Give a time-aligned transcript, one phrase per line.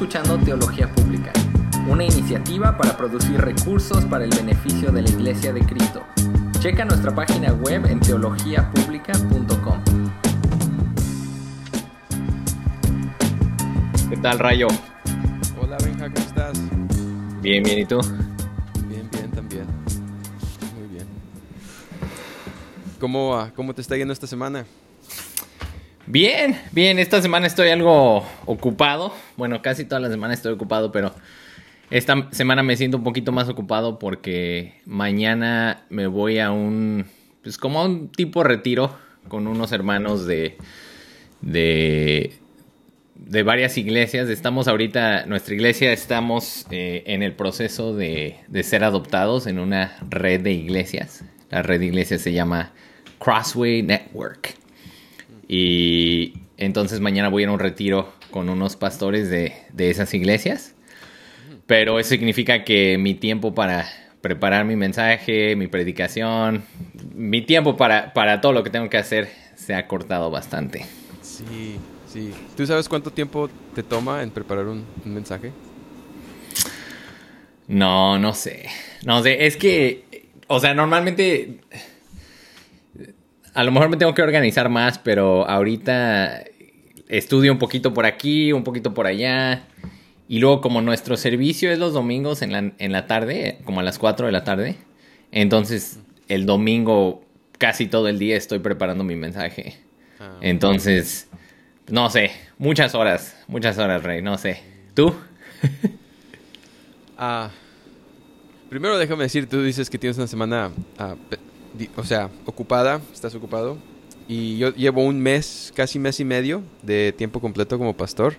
[0.00, 1.30] escuchando Teología Pública,
[1.86, 6.02] una iniciativa para producir recursos para el beneficio de la Iglesia de Cristo.
[6.58, 9.84] Checa nuestra página web en teologiapublica.com.
[14.08, 14.68] ¿Qué tal, Rayo?
[15.60, 16.58] Hola, Benja, ¿cómo estás?
[17.42, 18.00] Bien, bien, ¿y tú?
[18.88, 19.66] Bien, bien, también.
[20.78, 21.06] Muy bien.
[22.98, 24.64] ¿Cómo, cómo te está yendo esta semana?
[26.12, 29.14] Bien, bien, esta semana estoy algo ocupado.
[29.36, 31.14] Bueno, casi toda la semana estoy ocupado, pero
[31.88, 37.06] esta semana me siento un poquito más ocupado porque mañana me voy a un,
[37.44, 38.92] pues como a un tipo retiro
[39.28, 40.56] con unos hermanos de,
[41.42, 42.32] de,
[43.14, 44.28] de varias iglesias.
[44.28, 49.96] Estamos ahorita, nuestra iglesia, estamos eh, en el proceso de, de ser adoptados en una
[50.10, 51.22] red de iglesias.
[51.50, 52.72] La red de iglesias se llama
[53.20, 54.59] Crossway Network.
[55.52, 60.14] Y entonces mañana voy a ir a un retiro con unos pastores de, de esas
[60.14, 60.76] iglesias.
[61.66, 63.88] Pero eso significa que mi tiempo para
[64.20, 66.62] preparar mi mensaje, mi predicación,
[67.16, 70.86] mi tiempo para, para todo lo que tengo que hacer se ha cortado bastante.
[71.20, 72.32] Sí, sí.
[72.56, 75.50] ¿Tú sabes cuánto tiempo te toma en preparar un, un mensaje?
[77.66, 78.68] No, no sé.
[79.04, 81.58] No sé, es que, o sea, normalmente
[83.54, 86.44] a lo mejor me tengo que organizar más, pero ahorita
[87.08, 89.64] estudio un poquito por aquí, un poquito por allá.
[90.28, 93.82] Y luego como nuestro servicio es los domingos en la, en la tarde, como a
[93.82, 94.76] las 4 de la tarde,
[95.32, 95.98] entonces
[96.28, 97.24] el domingo
[97.58, 99.76] casi todo el día estoy preparando mi mensaje.
[100.20, 101.28] Ah, Entonces,
[101.88, 104.62] no sé, muchas horas, muchas horas, Rey, no sé.
[104.94, 105.14] ¿Tú?
[107.22, 107.50] Ah,
[108.70, 111.16] primero déjame decir, tú dices que tienes una semana, ah,
[111.96, 113.76] o sea, ocupada, estás ocupado.
[114.28, 118.34] Y yo llevo un mes, casi mes y medio de tiempo completo como pastor.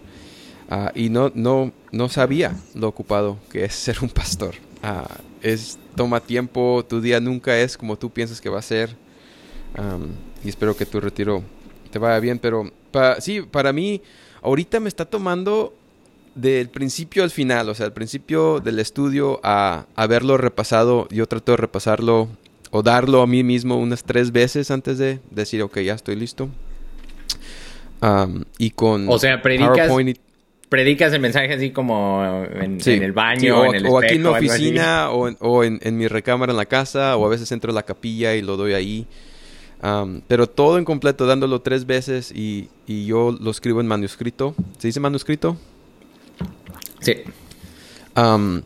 [0.69, 4.55] ah, y no, no, no sabía lo ocupado que es ser un pastor.
[4.83, 5.07] Ah,
[5.41, 8.95] es, toma tiempo, tu día nunca es como tú piensas que va a ser.
[9.75, 10.09] Am,
[10.43, 11.43] y espero que tu retiro
[11.91, 12.39] te vaya bien.
[12.39, 14.01] Pero pa- sí, para mí,
[14.41, 15.73] ahorita me está tomando
[16.35, 21.51] del principio al final, o sea, al principio del estudio a haberlo repasado, yo trato
[21.51, 22.29] de repasarlo
[22.71, 26.49] o darlo a mí mismo unas tres veces antes de decir, ok, ya estoy listo.
[28.01, 30.15] Am, y con O sea, predicas- y-
[30.69, 33.97] ¿Predicas el mensaje así como en, Sí, en el baño, sí, o, en el o
[33.97, 37.25] aquí en mi oficina o, en, o en- en mi recámara en la casa o
[37.25, 39.05] a veces entro a la capilla y lo doy ahí.
[39.81, 44.55] Am, pero todo en completo, dándolo tres veces y, y yo lo escribo en manuscrito.
[44.77, 45.57] ¿Se dice manuscrito?
[47.01, 47.15] Sí.
[48.15, 48.63] Am,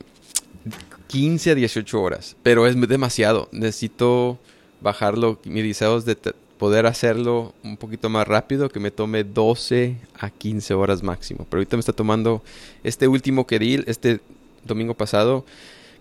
[1.07, 3.49] 15 a 18 horas, pero es demasiado.
[3.51, 4.39] Necesito
[4.81, 5.39] bajarlo.
[5.45, 6.15] Mi deseo es de
[6.57, 11.45] poder hacerlo un poquito más rápido, que me tome 12 a 15 horas máximo.
[11.49, 12.41] Pero ahorita me está tomando
[12.83, 14.19] este último que di, este
[14.63, 15.45] domingo pasado,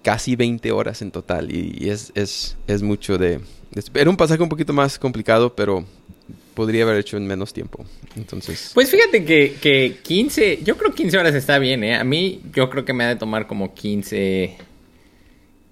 [0.03, 1.51] casi 20 horas en total.
[1.55, 3.39] Y, y es, es, es mucho de,
[3.73, 5.85] de- Era un pasaje un poquito más complicado, pero
[6.55, 7.85] podría haber hecho en menos tiempo.
[8.15, 8.71] Entonces...
[8.75, 11.97] Pues fíjate que, que 15, yo creo que 15 horas está bien, ¿eh?
[11.97, 14.57] A mí yo creo que me ha de tomar como 15...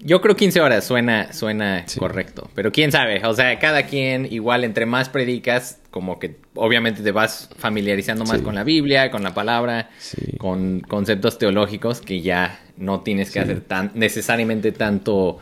[0.04, 2.00] Yo creo 15 horas suena, suena Sí.
[2.00, 7.02] correcto, pero quién sabe, o sea, cada quien igual entre más predicas, como que obviamente
[7.02, 8.44] te vas familiarizando más Sí.
[8.44, 10.36] con la Biblia, con la palabra, Sí.
[10.38, 15.38] con conceptos teológicos que ya no tienes que hacer tan necesariamente tanto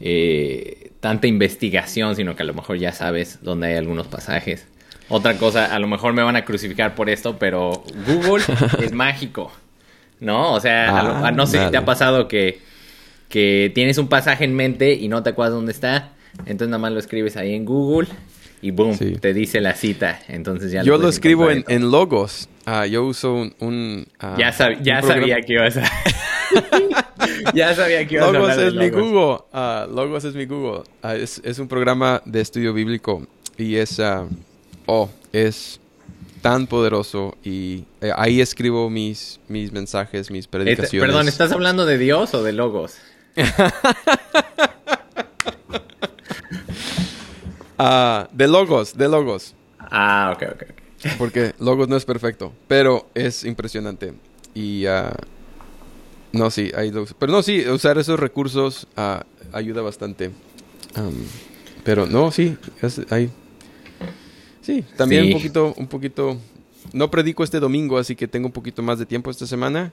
[0.00, 4.66] eh, tanta investigación, sino que a lo mejor ya sabes dónde hay algunos pasajes.
[5.08, 8.44] Otra cosa, a lo mejor me van a crucificar por esto, pero Google
[8.80, 9.50] es mágico,
[10.20, 10.52] ¿no?
[10.52, 12.60] O sea, a lo- a- no sé si te ha pasado que,
[13.28, 16.92] que tienes un pasaje en mente y no te acuerdas dónde está, entonces nada más
[16.92, 18.08] lo escribes ahí en Google
[18.60, 19.12] y boom, Sí.
[19.20, 22.48] te dice la cita, entonces ya Yo lo escribo en, en logos.
[22.66, 23.54] Ah, yo uso un...
[23.60, 25.84] un, ah, Ya, sab- ya un sabía que ibas a...
[27.54, 29.10] ya sabía que ibas a Logos hablar de es mi logos.
[29.12, 29.38] Google.
[29.52, 30.82] Ah, logos es mi Google.
[31.16, 34.00] Es, es un programa de estudio bíblico y es...
[34.86, 35.80] oh, es
[36.42, 41.08] tan poderoso y eh, ahí escribo mis, mis mensajes, mis Este- predicaciones.
[41.08, 42.96] perdón, ¿estás hablando de Dios o de logos?
[47.78, 49.54] Ah, de logos, de logos.
[49.78, 50.62] Ah, ok, ok.
[51.16, 54.14] Porque logos no es perfecto, pero es impresionante.
[54.52, 55.14] Y ah,
[56.32, 57.14] no, sí, ahí lo uso.
[57.18, 60.32] Pero no, sí, usar esos recursos ah, ayuda bastante.
[61.84, 63.00] Pero no, sí, es-.
[64.60, 65.28] Sí, también Sí.
[65.32, 66.36] un poquito, un poquito.
[66.92, 69.92] No predico este domingo, así que tengo un poquito más de tiempo esta semana.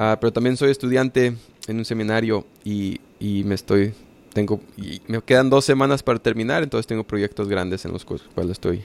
[0.00, 1.34] Ah, pero también soy estudiante
[1.66, 3.92] en un seminario y, y me estoy.
[4.32, 8.20] Tengo, y me quedan dos semanas para terminar, entonces tengo proyectos grandes en los cu-
[8.34, 8.84] cuales estoy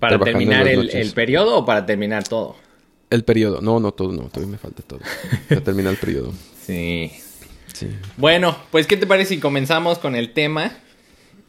[0.00, 2.56] ¿Para terminar el, el periodo o para terminar todo?
[3.08, 3.60] El periodo.
[3.60, 4.22] No, no todo, no.
[4.24, 4.98] Todavía me falta todo.
[5.48, 6.32] Ya termina el periodo.
[6.60, 7.12] Sí.
[7.72, 7.88] sí.
[8.16, 10.72] Bueno, pues, ¿qué te parece si comenzamos con el tema?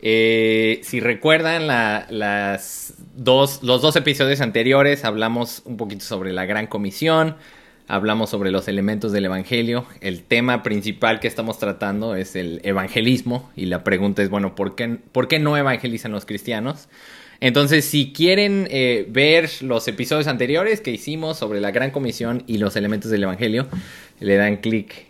[0.02, 6.68] Eh, si recuerdan las dos, los dos episodios anteriores, hablamos un poquito sobre la Gran
[6.68, 7.38] Comisión,
[7.88, 9.86] hablamos sobre los elementos del Evangelio.
[10.02, 14.76] El tema principal que estamos tratando es el evangelismo y la pregunta es, bueno, ¿por
[14.76, 16.90] qué, ¿por qué no evangelizan los cristianos?
[17.40, 22.58] Entonces, si quieren eh, ver los episodios anteriores que hicimos sobre la Gran Comisión y
[22.58, 23.68] los elementos del Evangelio,
[24.20, 25.08] le dan clic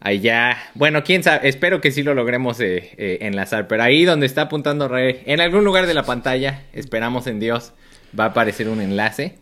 [0.00, 0.58] allá.
[0.74, 4.42] Bueno, quién sabe, espero que sí lo logremos eh, eh, enlazar, pero ahí donde está
[4.42, 7.72] apuntando Rey, en algún lugar de la pantalla, esperamos en Dios,
[8.18, 9.38] va a aparecer un enlace.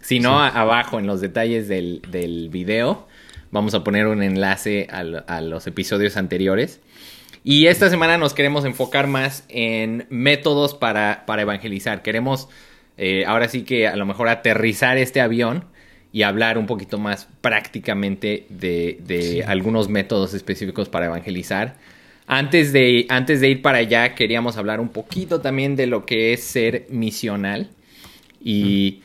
[0.00, 3.06] Si no, abajo en los detalles del, del, video,
[3.50, 6.80] vamos a poner un enlace a, los episodios anteriores.
[7.44, 12.02] Y esta semana nos queremos enfocar más en métodos para, para evangelizar.
[12.02, 12.48] Queremos
[12.96, 15.64] eh, ahora sí que a lo mejor aterrizar este avión
[16.12, 21.76] y hablar un poquito más prácticamente de, algunos métodos específicos para evangelizar.
[22.26, 26.32] Antes de, antes de ir para allá, queríamos hablar un poquito también de lo que
[26.32, 27.70] es ser misional.
[28.42, 29.02] Y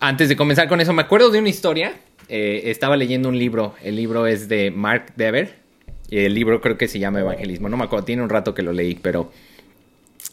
[0.00, 1.94] antes de comenzar con eso, me acuerdo de una historia.
[2.28, 3.74] Eh, estaba leyendo un libro.
[3.82, 5.54] El libro es de Mark Dever.
[6.10, 7.68] El libro creo que se llama Evangelismo.
[7.68, 9.32] No me acuerdo, tiene un rato que lo leí, pero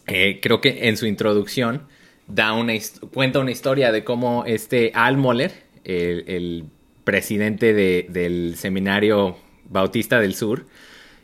[0.07, 1.83] eh, creo que en su introducción
[2.27, 2.73] da una
[3.13, 5.51] cuenta una historia de cómo este Al Moller,
[5.83, 6.65] el,
[7.03, 10.65] presidente del seminario Bautista del Sur,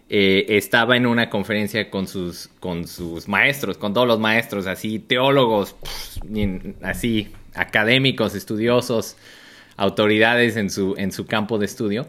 [0.10, 4.98] eh, estaba en una conferencia con sus, con sus maestros, con todos los maestros, así
[4.98, 5.76] teólogos,
[6.82, 9.18] así académicos, estudiosos,
[9.78, 12.07] autoridades en su, en su campo de estudio,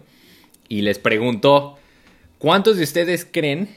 [0.69, 1.79] y les preguntó,
[2.39, 3.69] ¿cuántos de ustedes creen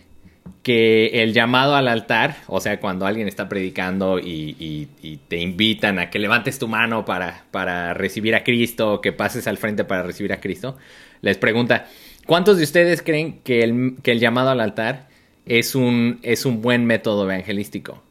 [0.62, 4.88] que el llamado al altar, o sea, cuando alguien está predicando y,
[5.28, 9.48] te invitan a que levantes tu mano para, para recibir a Cristo, o que pases
[9.48, 10.78] al frente para recibir a Cristo,
[11.22, 11.88] les pregunta,
[12.26, 15.08] ¿cuántos de ustedes creen que el, que el llamado al altar
[15.46, 18.02] es un, es un buen método evangelístico?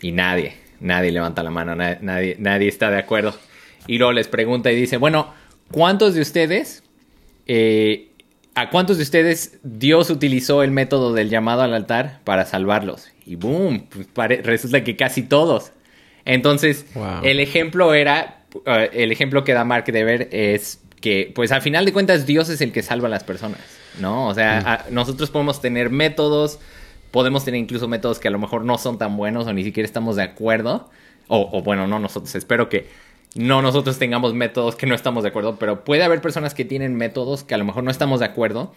[0.00, 3.34] Y nadie, nadie levanta la mano, nadie, nadie, está de acuerdo.
[3.86, 5.32] Y luego les pregunta y dice, bueno,
[5.70, 6.82] ¿cuántos de ustedes
[7.46, 8.08] eh,
[8.58, 13.08] ¿A cuántos de ustedes Dios utilizó el método del llamado al altar para salvarlos?
[13.24, 15.70] Y boom, pues resulta que casi todos.
[16.24, 16.84] Entonces,
[17.22, 21.84] el ejemplo era, uh, el ejemplo que da Mark Dever es que, pues al final
[21.84, 23.60] de cuentas, Dios es el que salva a las personas,
[24.00, 24.26] ¿no?
[24.26, 26.58] O sea, nosotros podemos tener métodos,
[27.10, 29.86] podemos tener incluso métodos que a lo mejor no son tan buenos o ni siquiera
[29.86, 30.90] estamos de acuerdo.
[31.28, 32.86] o bueno, no nosotros, espero que
[33.34, 36.96] no nosotros tengamos métodos que no estamos de acuerdo, pero puede haber personas que tienen
[36.96, 38.74] métodos que a lo mejor no estamos de acuerdo,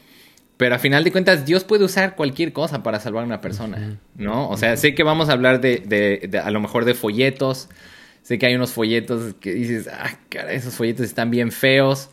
[0.58, 3.98] pero a final de cuentas Dios puede usar cualquier cosa para salvar a una persona,
[4.16, 4.50] ¿no?
[4.50, 7.70] O sea, sé que vamos a hablar de, de, a lo mejor de folletos,
[8.22, 12.10] sé que hay unos folletos que dices, ah, cara, esos folletos están bien feos,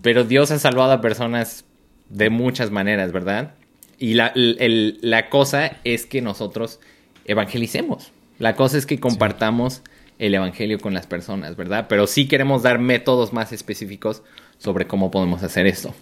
[0.00, 1.64] pero Dios ha salvado a personas
[2.08, 3.54] de muchas maneras, ¿verdad?
[3.98, 6.80] Y la, la cosa es que nosotros
[7.24, 8.12] evangelicemos.
[8.38, 9.82] La cosa es que compartamos
[10.18, 11.86] el Evangelio con las personas, ¿verdad?
[11.88, 14.22] Pero sí queremos dar métodos más específicos
[14.58, 15.94] sobre cómo podemos hacer esto.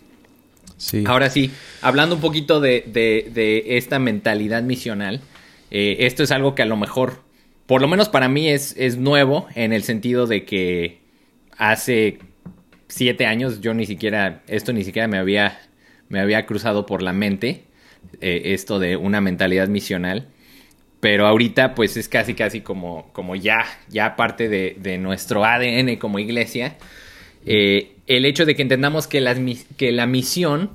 [0.78, 1.04] Sí.
[1.06, 1.50] Ahora sí,
[1.80, 5.20] hablando un poquito de, de, esta mentalidad misional,
[5.70, 7.22] eh, esto es algo que a lo mejor,
[7.66, 11.00] por lo menos para mí, es, es nuevo en el sentido de que
[11.56, 12.18] hace
[12.88, 15.58] siete años yo ni siquiera, esto ni siquiera me había,
[16.08, 17.64] me había cruzado por la mente,
[18.20, 20.28] eh, esto de una mentalidad misional
[21.00, 26.18] pero ahorita pues es casi casi como, como ya, ya parte de, nuestro ADN como
[26.18, 26.78] iglesia.
[27.44, 29.22] Eh, el hecho de que entendamos que,
[29.76, 30.70] que la misión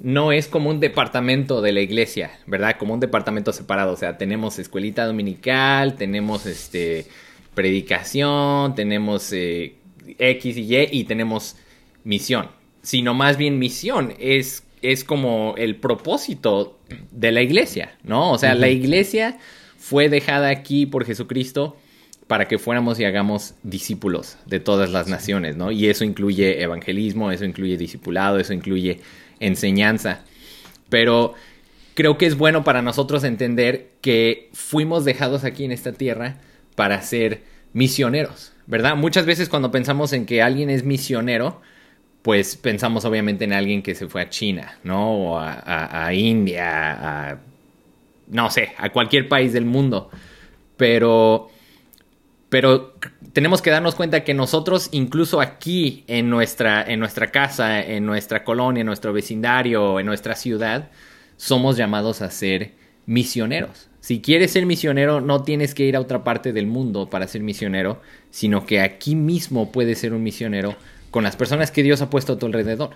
[0.00, 2.76] no es como un departamento de la iglesia, ¿verdad?
[2.78, 3.92] Como un departamento separado.
[3.92, 7.06] O sea, tenemos escuelita dominical, tenemos este
[7.54, 9.74] predicación, tenemos eh,
[10.18, 11.56] X y Y y tenemos
[12.04, 12.48] misión.
[12.82, 16.78] Sino más bien misión es, es como el propósito
[17.10, 18.32] de la iglesia, ¿no?
[18.32, 19.38] O sea, la iglesia
[19.78, 21.76] fue dejada aquí por Jesucristo
[22.26, 25.70] para que fuéramos y hagamos discípulos de todas las naciones, ¿no?
[25.70, 29.00] Y eso incluye evangelismo, eso incluye discipulado, eso incluye
[29.38, 30.24] enseñanza.
[30.88, 31.34] Pero
[31.94, 36.38] creo que es bueno para nosotros entender que fuimos dejados aquí en esta tierra
[36.74, 37.42] para ser
[37.72, 38.96] misioneros, ¿verdad?
[38.96, 41.60] Muchas veces cuando pensamos en que alguien es misionero,
[42.26, 45.12] pues pensamos obviamente en alguien que se fue a China, ¿no?
[45.12, 47.38] O a, India, a
[48.26, 50.10] no sé, a cualquier país del mundo.
[50.76, 51.46] Pero,
[52.48, 52.96] pero
[53.32, 58.42] tenemos que darnos cuenta que nosotros, incluso aquí en nuestra, en nuestra casa, en nuestra
[58.42, 60.90] colonia, en nuestro vecindario, en nuestra ciudad,
[61.36, 62.72] somos llamados a ser
[63.06, 63.88] misioneros.
[64.00, 67.42] Si quieres ser misionero, no tienes que ir a otra parte del mundo para ser
[67.42, 70.74] misionero, sino que aquí mismo puedes ser un misionero
[71.16, 72.90] con las personas que Dios ha puesto a tu alrededor.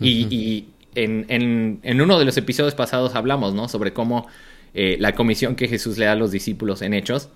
[0.00, 3.68] Y, en, uno de los episodios pasados hablamos, ¿no?
[3.68, 4.28] Sobre cómo
[4.72, 7.28] eh, la comisión que Jesús le da a los discípulos en Hechos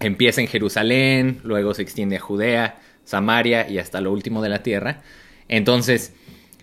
[0.00, 4.64] empieza en Jerusalén, luego se extiende a Judea, Samaria y hasta lo último de la
[4.64, 5.00] tierra.
[5.46, 6.12] Entonces,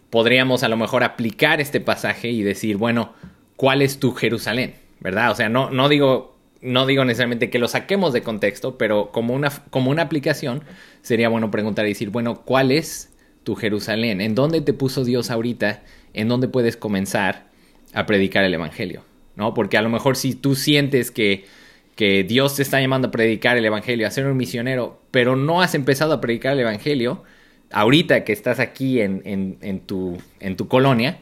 [0.09, 3.13] podríamos a lo mejor aplicar este pasaje y decir, bueno,
[3.55, 4.75] ¿cuál es tu Jerusalén?
[4.99, 5.31] ¿Verdad?
[5.31, 9.33] O sea, no, no digo no digo necesariamente que lo saquemos de contexto, pero como
[9.33, 10.63] una, como una aplicación
[11.01, 14.21] sería bueno preguntar y decir, bueno, ¿cuál es tu Jerusalén?
[14.21, 15.83] ¿En dónde te puso Dios ahorita?
[16.13, 17.47] ¿En dónde puedes comenzar
[17.93, 19.03] a predicar el Evangelio?
[19.35, 19.53] ¿No?
[19.53, 21.45] Porque a lo mejor si tú sientes que
[21.97, 25.61] que Dios te está llamando a predicar el Evangelio, a ser un misionero, pero no
[25.61, 27.23] has empezado a predicar el Evangelio,
[27.71, 31.17] ahorita que estás aquí en, en, tu, en tu colonia,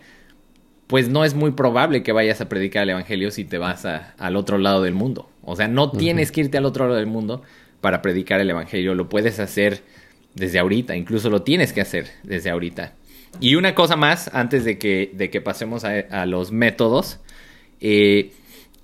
[0.88, 4.36] pues no es muy probable que vayas a predicar el Evangelio si te vas al
[4.36, 5.30] otro lado del mundo.
[5.44, 7.42] O sea, no tienes que irte al otro lado del mundo
[7.82, 9.84] para predicar el Evangelio, lo puedes hacer
[10.34, 12.94] desde ahorita, incluso lo tienes que hacer desde ahorita.
[13.40, 17.20] Y una cosa más, antes de que, de que pasemos a, los métodos,
[17.82, 18.32] eh,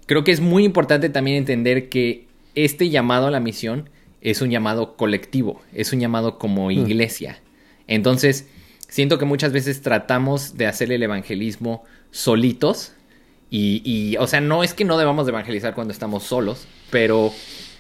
[0.06, 3.90] creo que es muy importante también entender que este llamado a la misión
[4.22, 7.40] es un llamado colectivo, es un llamado como iglesia.
[7.88, 8.48] Entonces,
[8.92, 12.92] siento que muchas veces tratamos de hacer el evangelismo solitos
[13.50, 17.34] y, o sea, no es que no debamos de evangelizar cuando estamos solos, pero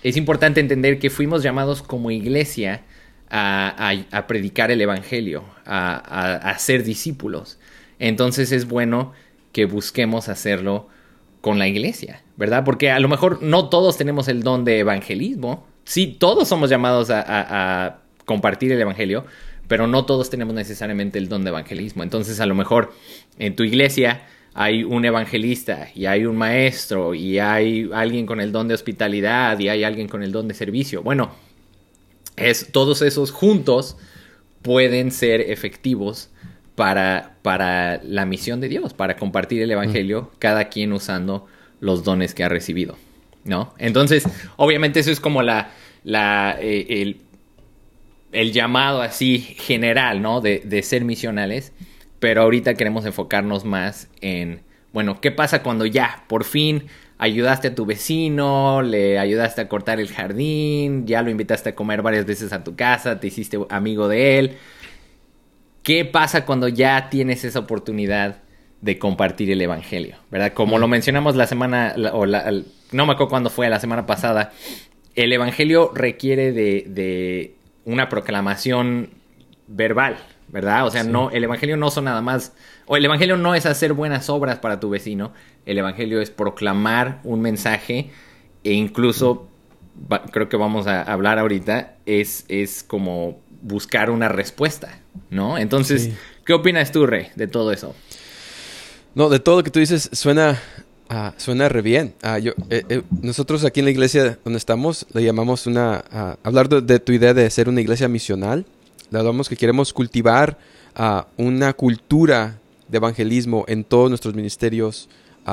[0.03, 2.81] es importante entender que fuimos llamados como iglesia
[3.29, 5.95] a, predicar el evangelio, a,
[6.35, 7.59] a ser discípulos.
[7.99, 9.13] Entonces es bueno
[9.51, 10.87] que busquemos hacerlo
[11.41, 12.63] con la iglesia, ¿verdad?
[12.63, 15.67] Porque a lo mejor no todos tenemos el don de evangelismo.
[15.83, 19.25] Sí, todos somos llamados a, compartir el evangelio,
[19.71, 22.03] pero no todos tenemos necesariamente el don de evangelismo.
[22.03, 22.91] Entonces, a lo mejor
[23.39, 28.51] en tu iglesia hay un evangelista y hay un maestro y hay alguien con el
[28.51, 31.03] don de hospitalidad y hay alguien con el don de servicio.
[31.03, 31.31] Bueno,
[32.35, 33.95] es, todos esos juntos
[34.61, 36.29] pueden ser efectivos
[36.75, 41.47] para, para la misión de Dios, para compartir el Evangelio, cada quien usando
[41.79, 42.97] los dones que ha recibido,
[43.45, 43.73] ¿no?
[43.77, 44.25] Entonces,
[44.57, 45.71] obviamente eso es como la,
[46.03, 47.21] la eh, el,
[48.31, 50.41] el, llamado así general, ¿no?
[50.41, 51.73] De, de ser misionales,
[52.19, 54.61] pero ahorita queremos enfocarnos más en,
[54.93, 56.85] bueno, ¿qué pasa cuando ya, por fin,
[57.17, 62.01] ayudaste a tu vecino, le ayudaste a cortar el jardín, ya lo invitaste a comer
[62.01, 64.57] varias veces a tu casa, te hiciste amigo de él,
[65.83, 68.43] ¿Qué pasa cuando ya tienes esa oportunidad
[68.81, 70.15] de compartir el Evangelio?
[70.29, 70.53] ¿Verdad?
[70.53, 74.51] Como lo mencionamos la semana, o no me acuerdo cuándo fue, la semana pasada,
[75.15, 79.09] el Evangelio requiere de, una proclamación
[79.67, 80.17] verbal,
[80.49, 80.85] ¿verdad?
[80.85, 82.53] O sea, no, el Evangelio no son nada más,
[82.85, 85.33] o el Evangelio no es hacer buenas obras para tu vecino,
[85.65, 88.11] el Evangelio es proclamar un mensaje
[88.63, 89.47] e incluso,
[90.31, 95.57] creo que vamos a hablar ahorita, es, es como buscar una respuesta, ¿no?
[95.57, 96.11] Entonces,
[96.45, 97.95] ¿qué opinas tú, Rey, de todo eso?
[99.13, 100.59] No, de todo lo que tú dices suena,
[101.11, 102.13] uh, suena re bien.
[102.23, 106.03] Uh, yo, eh, eh, nosotros aquí en la iglesia donde estamos le llamamos una...
[106.11, 108.65] Uh, hablar de, tu idea de ser una iglesia misional.
[109.09, 110.57] Le hablamos que queremos cultivar
[111.37, 115.09] una cultura de evangelismo en todos nuestros ministerios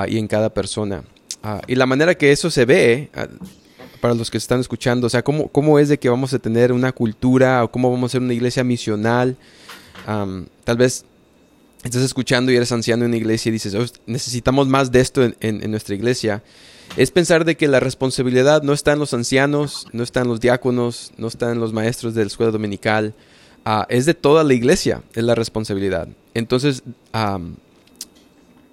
[0.09, 1.03] y en cada persona.
[1.67, 3.11] y la manera que eso se ve
[4.01, 5.09] para los que están escuchando?
[5.09, 8.11] O sea, ¿cómo, ¿cómo es de que vamos a tener una cultura o cómo vamos
[8.11, 9.37] a ser una iglesia misional?
[10.07, 11.05] tal vez
[11.85, 15.23] estás escuchando y eres anciano en una iglesia y dices, oh, necesitamos más de esto
[15.41, 16.43] en, nuestra iglesia.
[16.97, 20.41] Es pensar de que la responsabilidad no está en los ancianos, no está en los
[20.41, 23.15] diáconos, no está en los maestros de la escuela dominical,
[23.65, 26.09] ah, es de toda la iglesia, es la responsabilidad.
[26.35, 26.83] Entonces,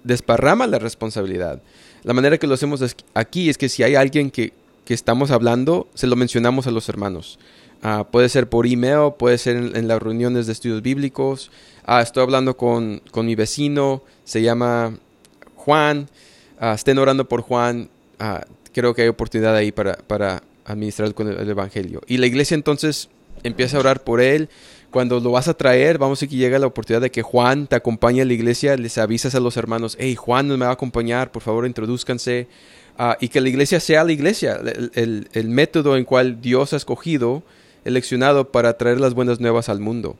[0.02, 1.62] desparrama la responsabilidad.
[2.04, 2.82] La manera que lo hacemos
[3.14, 4.52] aquí es que si hay alguien que
[4.86, 7.38] que estamos hablando, se lo mencionamos a los hermanos.
[7.82, 11.50] Ah, puede ser por email, puede ser en, las reuniones de estudios bíblicos.
[11.84, 14.98] Ah, estoy hablando con, mi vecino, se llama
[15.54, 16.08] Juan.
[16.58, 17.88] Ah, estén orando por Juan.
[18.72, 22.02] creo que hay oportunidad ahí para, para administrar con el, Evangelio.
[22.06, 23.08] Y la iglesia entonces
[23.42, 24.48] empieza a orar por él.
[24.90, 27.76] Cuando lo vas a traer, vamos a que llega la oportunidad de que Juan te
[27.76, 31.30] acompañe a la iglesia, les avisas a los hermanos, hey, Juan me va a acompañar,
[31.32, 32.48] por favor introduzcanse.
[33.20, 34.58] Y que la iglesia sea la iglesia,
[34.94, 37.42] el, el, método en cual Dios ha escogido,
[37.86, 40.16] eleccionado para traer las buenas nuevas al mundo.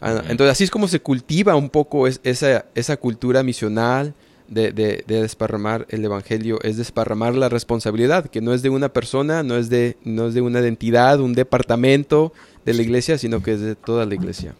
[0.00, 4.14] Ah, entonces así es como se cultiva un poco esa, esa cultura misional
[4.48, 9.44] de, de, desparramar el Evangelio, es desparramar la responsabilidad, que no es de una persona,
[9.44, 12.32] no es de, no es de una identidad, un departamento
[12.64, 14.54] de la iglesia, sino que es de toda la iglesia.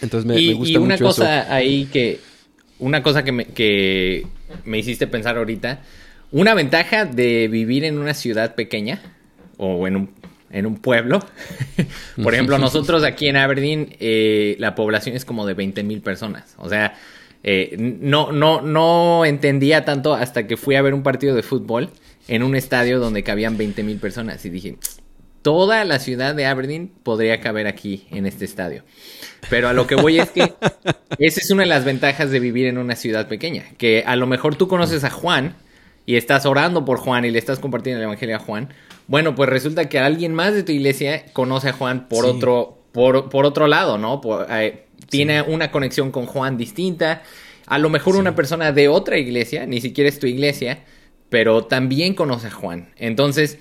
[0.00, 2.20] Entonces me, y, gusta y una cosa ahí que,
[2.78, 4.26] una cosa que me, que
[4.64, 5.82] me hiciste pensar ahorita,
[6.32, 9.02] una ventaja de vivir en una ciudad pequeña
[9.58, 10.10] o en un,
[10.54, 11.20] en un pueblo,
[12.22, 16.54] Por ejemplo, nosotros aquí en Aberdeen, eh, la población es como de 20 mil personas.
[16.58, 16.94] O sea,
[17.42, 21.90] eh, no, no, no entendía tanto hasta que fui a ver un partido de fútbol
[22.28, 24.78] en un estadio donde cabían 20 mil personas y dije,
[25.42, 28.82] toda la ciudad de Aberdeen podría caber aquí en este estadio.
[29.50, 30.54] Pero a lo que voy es que
[31.18, 34.26] esa es una de las ventajas de vivir en una ciudad pequeña, que a lo
[34.26, 35.54] mejor tú conoces a Juan
[36.06, 38.68] y estás orando por Juan y le estás compartiendo el evangelio a Juan.
[39.06, 43.28] Bueno, pues resulta que alguien más de tu iglesia conoce a Juan por otro por,
[43.28, 44.20] por, otro lado, ¿no?
[44.50, 47.22] Eh, tiene una conexión con Juan distinta.
[47.66, 50.84] A lo mejor una persona de otra iglesia, ni siquiera es tu iglesia,
[51.28, 52.90] pero también conoce a Juan.
[52.96, 53.58] Entonces,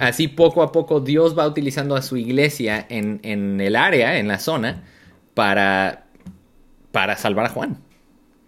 [0.00, 4.26] así poco a poco Dios va utilizando a su iglesia en, en el área, en
[4.26, 4.82] la zona,
[5.34, 6.06] para,
[6.90, 7.78] para salvar a Juan.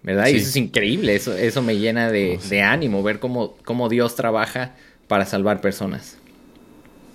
[0.04, 0.26] ¿Verdad?
[0.26, 4.14] Y eso es increíble, eso, eso me llena de, de ánimo, ver cómo, cómo, Dios
[4.14, 4.74] trabaja
[5.08, 6.18] para salvar personas.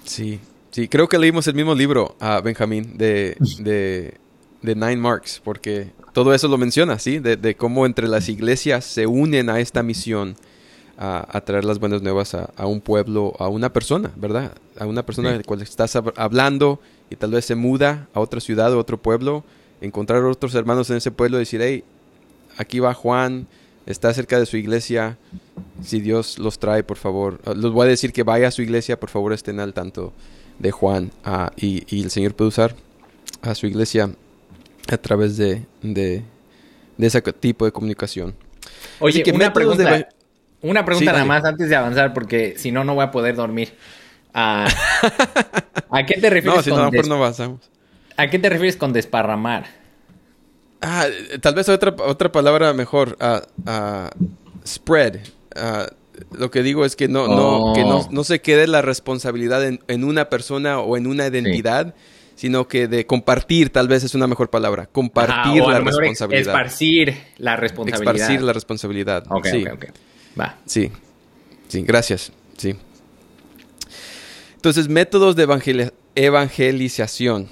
[0.06, 0.40] Sí,
[0.72, 4.16] sí, creo que leímos el mismo libro, a Benjamín, de, de,
[4.64, 7.20] de, Nine Marks, porque todo eso lo menciona, ¿sí?
[7.20, 10.36] De, de, cómo entre las iglesias se unen a esta misión
[10.98, 14.54] a, traer las buenas nuevas a, a, un pueblo, a una persona, ¿verdad?
[14.80, 15.34] A una persona sí.
[15.34, 16.82] de la cual estás hablando
[17.12, 19.44] y tal vez se muda a otra ciudad o otro pueblo,
[19.80, 21.84] encontrar otros hermanos en ese pueblo y decir, hey,
[22.60, 23.48] aquí va Juan,
[23.86, 25.18] está cerca de su iglesia,
[25.82, 28.62] si Dios los trae, por favor, ah, les voy a decir que vaya a su
[28.62, 30.14] iglesia, por favor estén al tanto
[30.60, 32.76] de Juan uh, y, y, el Señor puede usar
[33.42, 34.10] a su iglesia
[34.92, 36.22] a través de, de,
[36.98, 38.36] de ese tipo de comunicación.
[39.00, 40.08] Oye, que una pregunta, de...
[40.62, 43.36] una pregunta sí, nada más antes de avanzar, porque si no, no voy a poder
[43.36, 43.74] dormir.
[44.36, 44.68] Uh,
[45.92, 47.08] ¿A qué te refieres no, si con no, des...
[47.08, 47.72] no avanzamos.
[48.18, 49.79] ¿A qué te refieres con desparramar?
[50.82, 51.08] Ah,
[51.42, 53.18] tal vez otra, otra palabra mejor.
[53.20, 54.10] Uh, uh,
[54.66, 55.20] spread.
[55.56, 55.94] Uh,
[56.38, 57.68] lo que digo es que no, oh.
[57.68, 61.28] no, que no, no, se quede la responsabilidad en, en, una persona o en una
[61.28, 61.96] identidad,
[62.36, 62.48] sí.
[62.48, 64.88] sino que de compartir, tal vez es una mejor palabra.
[64.88, 66.42] Compartir la responsabilidad.
[66.42, 68.16] Esparcir la responsabilidad.
[68.16, 69.24] Esparcir la responsabilidad.
[69.30, 69.58] Okay, sí.
[69.62, 69.90] okay, okay.
[70.40, 70.58] Va.
[70.66, 70.92] Sí.
[71.68, 72.32] Sí, gracias.
[72.58, 72.76] Sí.
[74.56, 77.48] Entonces, métodos de evangel evangelización.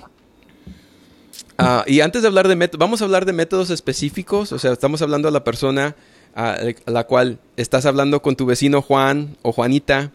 [1.59, 4.73] Uh, y antes de hablar de métodos, vamos a hablar de métodos específicos, o sea,
[4.73, 5.95] estamos hablando a la persona
[6.35, 10.11] a, a, la cual estás hablando con tu vecino Juan o Juanita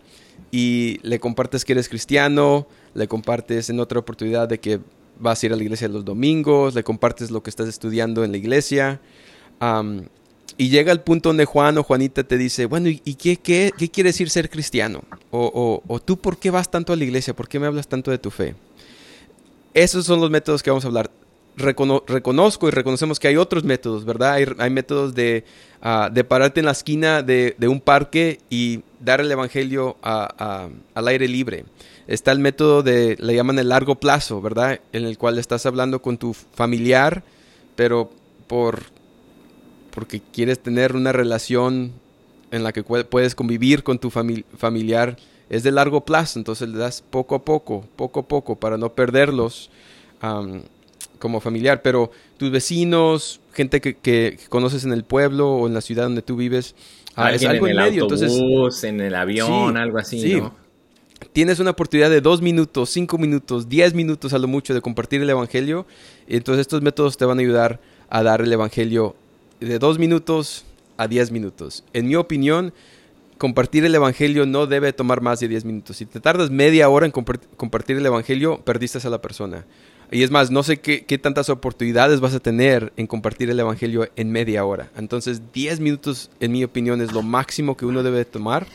[0.52, 4.80] y le compartes que eres cristiano, le compartes en otra oportunidad de que
[5.18, 8.32] vas a ir a la iglesia los domingos, le compartes lo que estás estudiando en
[8.32, 9.00] la iglesia.
[10.58, 14.10] Y llega el punto donde Juan o Juanita te dice, bueno, ¿y, qué, qué, quiere
[14.10, 15.02] decir ser cristiano?
[15.30, 15.50] O,
[15.86, 17.34] o, o tú, ¿por qué vas tanto a la iglesia?
[17.34, 18.54] ¿Por qué me hablas tanto de tu fe?
[19.72, 21.10] Esos son los métodos que vamos a hablar
[21.56, 24.34] recono reconozco y reconocemos que hay otros métodos, ¿verdad?
[24.58, 25.44] Hay, métodos de,
[25.84, 31.28] uh, de, pararte en la esquina de, un parque y dar el evangelio al aire
[31.28, 31.64] libre.
[32.06, 34.80] Está el método de, le llaman el largo plazo, ¿verdad?
[34.92, 37.22] En el cual estás hablando con tu familiar,
[37.76, 38.10] pero
[38.46, 38.82] por
[39.92, 41.92] porque quieres tener una relación
[42.50, 45.16] en la que puedes convivir con tu fami familiar.
[45.48, 48.94] Es de largo plazo, entonces le das poco a poco, poco a poco, para no
[48.94, 49.70] perderlos.
[51.22, 55.80] Como familiar, pero tus vecinos, gente que, que, conoces en el pueblo o en la
[55.80, 56.74] ciudad donde tú vives,
[57.14, 58.02] ah, es algo en, el medio.
[58.02, 60.34] Autobús, entonces, en el avión, sí, algo así, sí.
[60.34, 60.52] ¿no?
[61.32, 65.22] Tienes una oportunidad de dos minutos, cinco minutos, diez minutos a lo mucho de compartir
[65.22, 65.86] el evangelio.
[66.26, 67.78] Entonces estos métodos te van a ayudar
[68.10, 69.14] a dar el evangelio
[69.60, 70.64] de dos minutos
[70.96, 71.84] a diez minutos.
[71.92, 72.72] En mi opinión,
[73.38, 75.98] compartir el evangelio no debe tomar más de diez minutos.
[75.98, 79.64] Si te tardas media hora en compart compartir el evangelio, perdiste a la persona.
[80.12, 83.58] Y es más, no sé qué, qué, tantas oportunidades vas a tener en compartir el
[83.58, 84.90] Evangelio en media hora.
[84.96, 88.66] Entonces, 10 minutos, en mi opinión, es lo máximo que uno debe tomar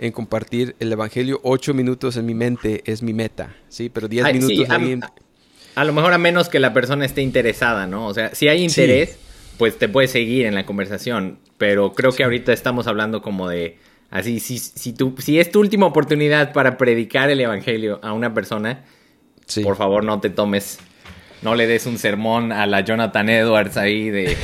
[0.00, 1.38] en compartir el Evangelio.
[1.42, 3.90] 8 minutos en mi mente es mi meta, ¿sí?
[3.90, 4.48] Pero 10 minutos...
[4.48, 8.06] Sí, a, a, lo mejor a menos que la persona esté interesada, ¿no?
[8.06, 9.16] O sea, si hay interés, sí.
[9.58, 11.38] pues te puedes seguir en la conversación.
[11.58, 13.76] Pero creo que ahorita estamos hablando como de...
[14.08, 18.32] Así, si, si, tu, si es tu última oportunidad para predicar el Evangelio a una
[18.32, 18.84] persona
[19.46, 19.62] Sí.
[19.62, 20.78] Por favor, no te tomes,
[21.42, 24.36] no le des un sermón a la Jonathan Edwards ahí de,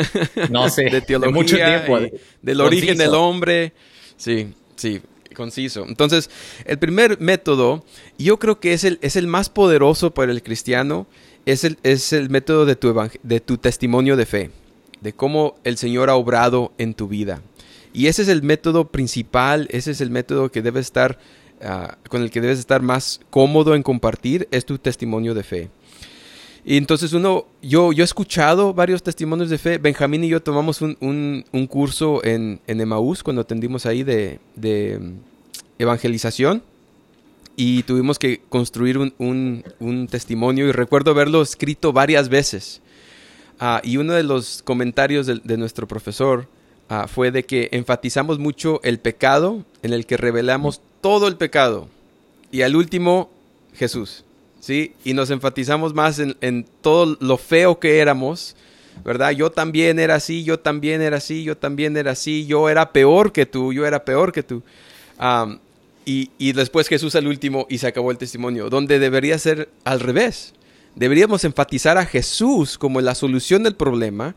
[0.50, 2.00] no sé, de, teología de mucho tiempo.
[2.00, 2.64] De, del conciso.
[2.64, 3.72] origen del hombre.
[4.16, 5.00] Sí, sí,
[5.34, 5.86] conciso.
[5.88, 6.30] Entonces,
[6.66, 7.84] el primer método,
[8.18, 11.06] yo creo que es el, es el más poderoso para el cristiano,
[11.46, 14.50] es el, es el método de tu, de tu testimonio de fe,
[15.00, 17.40] de cómo el Señor ha obrado en tu vida.
[17.92, 21.18] Y ese es el método principal, ese es el método que debe estar
[21.62, 25.70] Uh, con el que debes estar más cómodo en compartir es tu testimonio de fe.
[26.64, 29.78] Y entonces uno, yo, yo he escuchado varios testimonios de fe.
[29.78, 34.40] Benjamín y yo tomamos un, un, un curso en, en Emaús cuando atendimos ahí de,
[34.56, 35.00] de,
[35.78, 36.62] evangelización.
[37.56, 42.80] y tuvimos que construir un, testimonio y recuerdo haberlo escrito varias veces.
[43.58, 46.46] Ah, y uno de los comentarios de, nuestro profesor
[46.90, 51.88] ah, fue de que enfatizamos mucho el pecado en el que revelamos todo el pecado
[52.52, 53.30] y al último
[53.74, 54.24] Jesús.
[54.60, 54.92] ¿sí?
[55.04, 58.54] Y nos enfatizamos más en, todo lo feo que éramos,
[59.04, 59.30] ¿verdad?
[59.30, 63.32] Yo también era así, yo también era así, yo también era así, yo era peor
[63.32, 64.62] que tú, yo era peor que tú.
[66.04, 70.00] y, y, después Jesús al último y se acabó el testimonio, donde debería ser al
[70.00, 70.54] revés.
[70.94, 74.34] Deberíamos enfatizar a Jesús como la solución del problema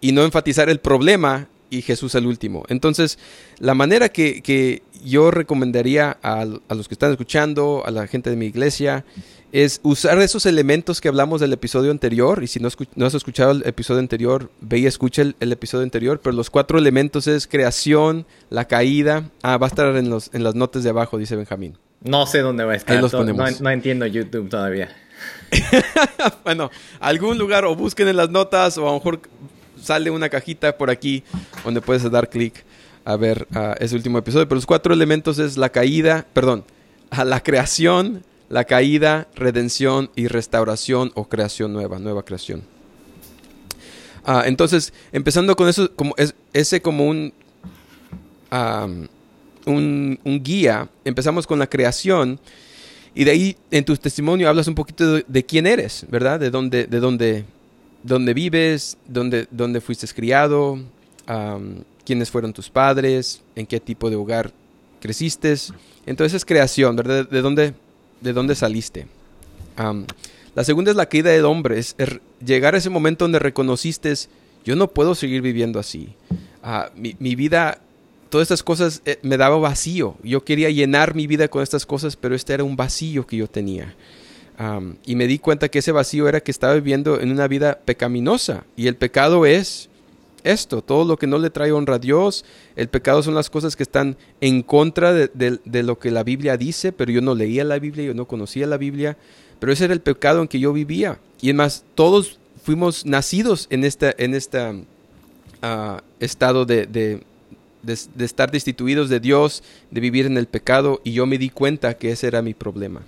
[0.00, 2.64] y no enfatizar el problema y Jesús al último.
[2.68, 3.18] Entonces,
[3.58, 8.30] la manera que, que yo recomendaría a, a, los que están escuchando, a la gente
[8.30, 9.04] de mi iglesia,
[9.52, 12.42] es usar esos elementos que hablamos del episodio anterior.
[12.42, 16.20] Y si no, no has escuchado el episodio anterior, ve y escucha el, episodio anterior.
[16.22, 19.30] Pero los cuatro elementos es creación, la caída.
[19.42, 21.76] Ah, va a estar en, los, en las notas de abajo, dice Benjamín.
[22.02, 23.00] No sé dónde va a estar.
[23.60, 24.94] No, entiendo YouTube todavía.
[26.44, 29.20] bueno, algún lugar o busquen en las notas o a lo mejor
[29.82, 31.22] sale una cajita por aquí
[31.64, 32.64] donde puedes dar clic
[33.04, 33.46] a ver
[33.80, 34.46] ese último episodio.
[34.46, 36.64] Pero los cuatro elementos es la caída, perdón,
[37.10, 42.62] a la creación, la caída, redención y restauración o creación nueva, nueva creación.
[44.24, 47.32] Ah, entonces, empezando con eso, como es, ese como un,
[49.64, 52.38] un, guía, empezamos con la creación
[53.18, 56.38] y de ahí en tu testimonio hablas un poquito de, quién eres, ¿verdad?
[56.38, 57.44] De dónde, de dónde,
[58.04, 60.78] dónde vives, dónde, dónde fuiste criado,
[62.04, 64.52] quiénes fueron tus padres, en qué tipo de hogar
[65.00, 65.52] creciste.
[66.06, 67.28] Entonces es creación, ¿verdad?
[67.28, 67.74] De dónde,
[68.20, 69.08] de dónde saliste.
[70.54, 71.96] la segunda es la caída del hombre, es,
[72.38, 74.14] llegar a ese momento donde reconociste,
[74.64, 76.10] yo no puedo seguir viviendo así.
[76.62, 77.80] Ah, mi, vida,
[78.28, 80.16] todas estas cosas eh, me daba vacío.
[80.22, 83.48] Yo quería llenar mi vida con estas cosas, pero este era un vacío que yo
[83.48, 83.94] tenía.
[85.06, 88.64] y me di cuenta que ese vacío era que estaba viviendo en una vida pecaminosa.
[88.76, 89.88] Y el pecado es
[90.44, 92.44] esto, todo lo que no le trae honra a Dios,
[92.76, 96.92] el pecado son las cosas que están en contra de, lo que la Biblia dice,
[96.92, 99.16] pero yo no leía la Biblia, yo no conocía la Biblia,
[99.58, 101.18] pero ese era el pecado en que yo vivía.
[101.40, 104.74] Y además, todos fuimos nacidos en este en esta,
[105.62, 107.22] ah, estado de, de,
[108.18, 112.12] estar destituidos de Dios, de vivir en el pecado, y yo me di cuenta que
[112.12, 113.02] ese era mi problema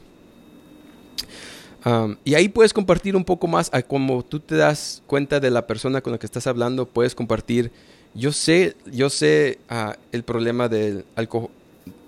[2.24, 5.66] y ahí puedes compartir un poco más a como tú te das cuenta de la
[5.66, 7.70] persona con la que estás hablando, puedes compartir,
[8.14, 11.48] yo sé, yo sé ah, el problema del, alcohol,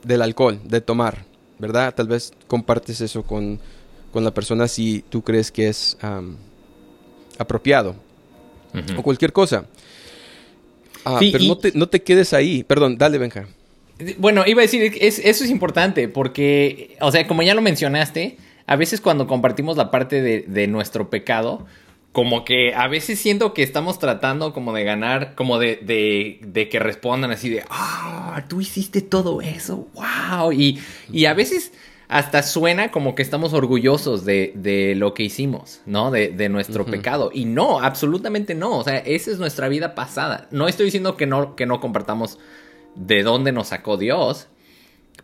[0.02, 1.24] del alcohol, de tomar,
[1.58, 1.94] ¿verdad?
[1.94, 3.58] Tal vez compartes eso con,
[4.12, 5.96] con la persona si tú crees que es
[7.38, 7.94] apropiado
[8.96, 9.64] o cualquier cosa.
[11.04, 12.62] Ah, pero no, te, no te quedes ahí.
[12.64, 13.46] Perdón, dale, Benja.
[14.18, 18.36] Bueno, iba a decir, es, eso es importante porque, o sea, como ya lo mencionaste,
[18.66, 21.66] a veces cuando compartimos la parte de, nuestro pecado,
[22.12, 26.78] como que a veces siento que estamos tratando como de ganar, como de, de, que
[26.78, 30.52] respondan así de, ah, tú hiciste todo eso, wow.
[30.52, 30.80] Y,
[31.12, 31.72] y a veces
[32.12, 36.10] hasta suena como que estamos orgullosos de, de lo que hicimos, ¿no?
[36.10, 37.30] De, de nuestro pecado.
[37.32, 38.76] Y no, absolutamente no.
[38.76, 40.46] O sea, esa es nuestra vida pasada.
[40.50, 42.38] No estoy diciendo que no, que no compartamos
[42.96, 44.48] de dónde nos sacó Dios,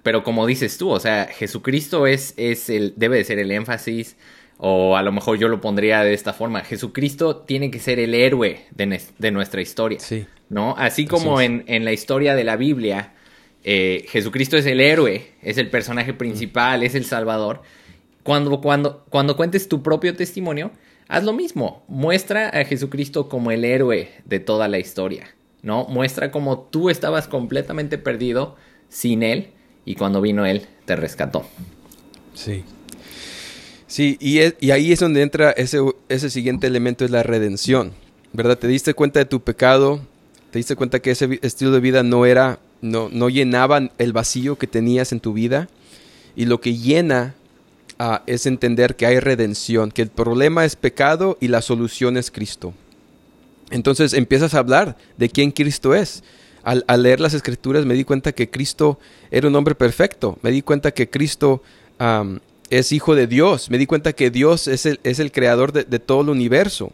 [0.02, 4.16] pero como dices tú, o sea, Jesucristo es, es el, debe de ser el énfasis,
[4.56, 8.14] o a lo mejor yo lo pondría de esta forma, Jesucristo tiene que ser el
[8.14, 10.24] héroe de, nuestra historia, sí.
[10.48, 10.74] ¿no?
[10.78, 13.12] Así como en, en, la historia de la Biblia,
[13.70, 17.60] eh, Jesucristo es el héroe, es el personaje principal, es el Salvador.
[18.22, 20.70] Cuando, cuando, cuando cuentes tu propio testimonio,
[21.06, 25.84] haz lo mismo, muestra a Jesucristo como el héroe de toda la historia, ¿no?
[25.84, 28.56] Muestra como tú estabas completamente perdido
[28.88, 29.48] sin Él
[29.84, 31.44] y cuando vino Él te rescató.
[32.32, 32.64] Sí.
[33.86, 37.92] Sí, y, y ahí es donde entra ese, ese siguiente elemento, es la redención,
[38.32, 38.56] ¿verdad?
[38.56, 40.00] Te diste cuenta de tu pecado,
[40.50, 44.56] te diste cuenta que ese estilo de vida no era, no, no llenaba el vacío
[44.56, 45.68] que tenías en tu vida,
[46.36, 47.34] y lo que llena
[47.98, 52.30] ah, es entender que hay redención, que el problema es pecado y la solución es
[52.30, 52.72] Cristo.
[53.70, 56.22] Entonces empiezas a hablar de quién Cristo es
[56.86, 58.98] al, leer las escrituras me di cuenta que Cristo
[59.30, 61.62] era un hombre perfecto, me di cuenta que Cristo
[62.70, 65.98] es hijo de Dios, me di cuenta que Dios es el, es el creador de,
[65.98, 66.92] todo el universo.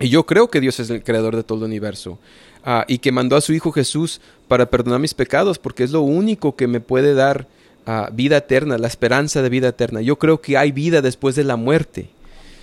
[0.00, 2.18] Y yo creo que Dios es el creador de todo el universo.
[2.64, 6.00] Ah, y que mandó a su Hijo Jesús para perdonar mis pecados, porque es lo
[6.00, 7.46] único que me puede dar
[7.86, 10.00] ah, vida eterna, la esperanza de vida eterna.
[10.00, 12.08] Yo creo que hay vida después de la muerte.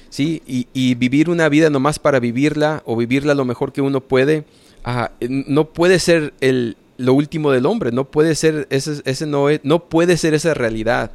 [0.10, 0.41] ¿sí?
[0.47, 4.45] Y, vivir una vida nomás para vivirla o vivirla lo mejor que uno puede,
[5.19, 7.91] no puede ser el, lo último del hombre.
[7.91, 11.12] No puede ser, ese, no, no puede ser esa realidad.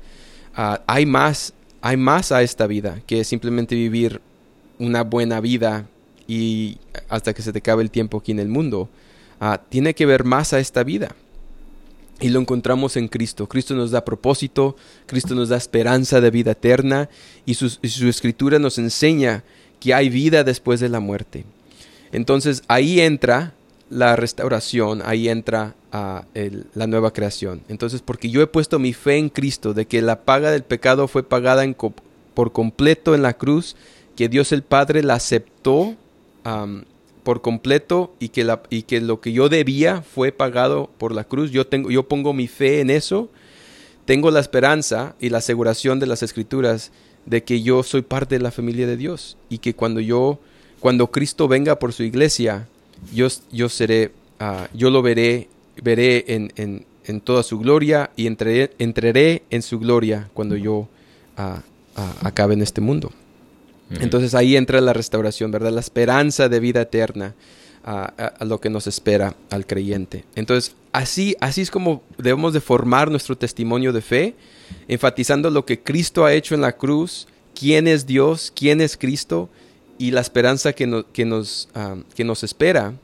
[0.54, 4.20] Ah, hay más, hay más a esta vida que simplemente vivir
[4.78, 5.86] una buena vida
[6.26, 8.88] y hasta que se te acabe el tiempo aquí en el mundo.
[9.40, 11.14] Ah, tiene que ver más a esta vida.
[12.20, 13.48] Y lo encontramos en Cristo.
[13.48, 17.08] Cristo nos da propósito, Cristo nos da esperanza de vida eterna
[17.44, 19.42] y su, escritura nos enseña
[19.80, 21.44] que hay vida después de la muerte.
[22.12, 23.54] Entonces ahí entra
[23.90, 26.24] la restauración, ahí entra ah,
[26.74, 27.62] la nueva creación.
[27.68, 31.08] Entonces, porque yo he puesto mi fe en Cristo, de que la paga del pecado
[31.08, 31.64] fue pagada
[32.34, 33.74] por completo en la cruz,
[34.14, 35.96] que Dios el Padre la aceptó
[37.22, 41.24] por completo y que, la, y que lo que yo debía fue pagado por la
[41.24, 41.50] cruz.
[41.50, 43.30] Yo, tengo, yo pongo mi fe en eso.
[44.04, 46.90] Tengo la esperanza y la aseguración de las escrituras
[47.26, 50.40] de que yo soy parte de la familia de Dios y que cuando yo,
[50.80, 52.66] cuando Cristo venga por su iglesia,
[53.14, 55.48] yo, yo seré, ah, yo lo veré,
[55.80, 60.88] veré en, en, en, toda su gloria y entraré, entraré en su gloria cuando yo
[61.36, 61.62] ah,
[61.94, 63.12] ah, acabe en este mundo.
[64.00, 65.72] Entonces ahí entra la restauración, ¿verdad?
[65.72, 67.34] La esperanza de vida eterna
[67.84, 70.24] a, lo que nos espera al creyente.
[70.34, 74.34] Entonces así, así es como debemos de formar nuestro testimonio de fe,
[74.88, 77.26] enfatizando lo que Cristo ha hecho en la cruz,
[77.58, 79.48] quién es Dios, quién es Cristo
[79.98, 81.68] y la esperanza que, que, nos,
[82.14, 82.94] que nos espera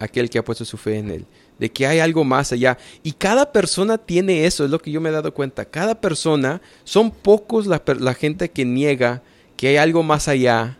[0.00, 1.26] aquel que ha puesto su fe en Él
[1.56, 2.78] de que hay algo más allá.
[3.04, 5.64] Y cada persona tiene eso, es lo que yo me he dado cuenta.
[5.64, 9.22] Cada persona, son pocos la gente que niega
[9.56, 10.78] que hay algo más allá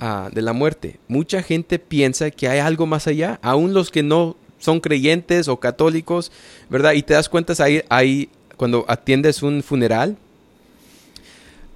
[0.00, 0.98] ah, de la muerte.
[1.08, 5.58] Mucha gente piensa que hay algo más allá, aún los que no son creyentes o
[5.58, 6.30] católicos,
[6.70, 6.92] ¿verdad?
[6.92, 7.54] Y te das cuenta
[7.88, 10.16] ahí, cuando atiendes un funeral,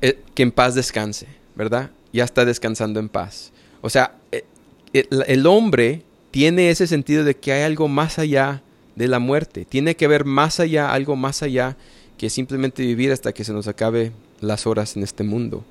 [0.01, 1.91] eh, que en paz descanse, ¿verdad?
[2.13, 3.53] Ya está descansando en paz.
[3.81, 4.45] O sea, eh,
[4.93, 8.63] el hombre tiene ese sentido de que hay algo más allá
[8.95, 9.65] de la muerte.
[9.65, 11.77] Tiene que ver más allá, algo más allá
[12.19, 15.65] que simplemente vivir hasta que se nos acabe las horas en este mundo.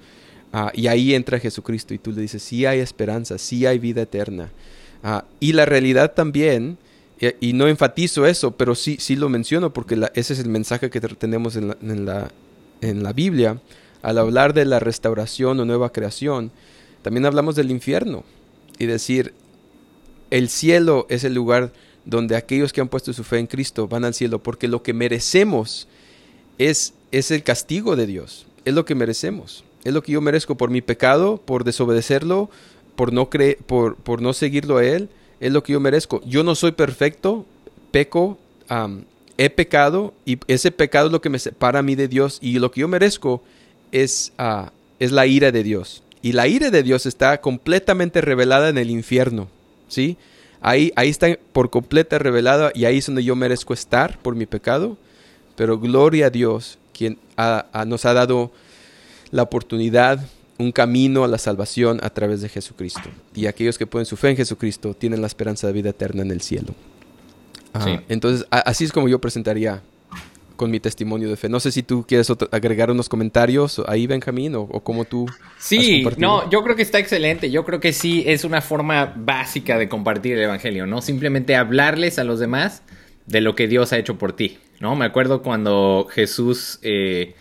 [0.57, 4.03] Ah, y ahí entra Jesucristo y tú le dices, sí hay esperanza, sí hay vida
[4.03, 4.51] eterna.
[5.03, 6.77] Ah, y la realidad también,
[7.19, 10.89] eh, y no enfatizo eso, pero sí, sí lo menciono porque ese es el mensaje
[10.89, 12.31] que tenemos en la, en, la,
[12.79, 13.59] en la Biblia.
[14.01, 16.51] Al hablar de la restauración o nueva creación,
[17.01, 18.23] también hablamos del infierno.
[18.79, 19.33] Y decir,
[20.29, 21.73] el cielo es el lugar
[22.05, 24.93] donde aquellos que han puesto su fe en Cristo van al cielo, porque lo que
[24.93, 25.89] merecemos
[26.59, 30.55] es, es el castigo de Dios, es lo que merecemos es lo que yo merezco
[30.55, 32.49] por mi pecado, por desobedecerlo,
[32.95, 36.21] por no, creer, por, por no seguirlo a Él, es lo que yo merezco.
[36.25, 37.45] Yo no soy perfecto,
[37.91, 38.37] peco,
[39.37, 42.57] he pecado y ese pecado es lo que me separa a mí de Dios y
[42.59, 43.43] lo que yo merezco
[43.91, 44.69] es, uh,
[44.99, 46.03] es la ira de Dios.
[46.21, 49.47] Y la ira de Dios está completamente revelada en el infierno,
[49.87, 50.17] ¿sí?
[50.61, 54.47] Ahí, ahí está por completa revelada y ahí es donde yo merezco estar por mi
[54.47, 54.97] pecado.
[55.55, 57.19] Pero gloria a Dios, quien
[57.85, 58.51] nos ha dado
[59.35, 60.25] la oportunidad,
[60.57, 63.09] un camino a la salvación a través de Jesucristo.
[63.35, 66.31] Y aquellos que ponen su fe en Jesucristo tienen la esperanza de vida eterna en
[66.31, 66.73] el cielo.
[68.07, 69.81] Entonces, así es como yo presentaría
[70.55, 71.49] con mi testimonio de fe.
[71.49, 75.25] No sé si tú quieres agregar unos comentarios ahí, Benjamín, o, o cómo tú.
[75.59, 77.51] Sí, no, yo creo que está excelente.
[77.51, 81.01] Yo creo que sí es una forma básica de compartir el Evangelio, ¿no?
[81.01, 82.83] Simplemente hablarles a los demás
[83.25, 84.95] de lo que Dios ha hecho por ti, ¿no?
[84.95, 87.35] Me acuerdo cuando Jesús, eh,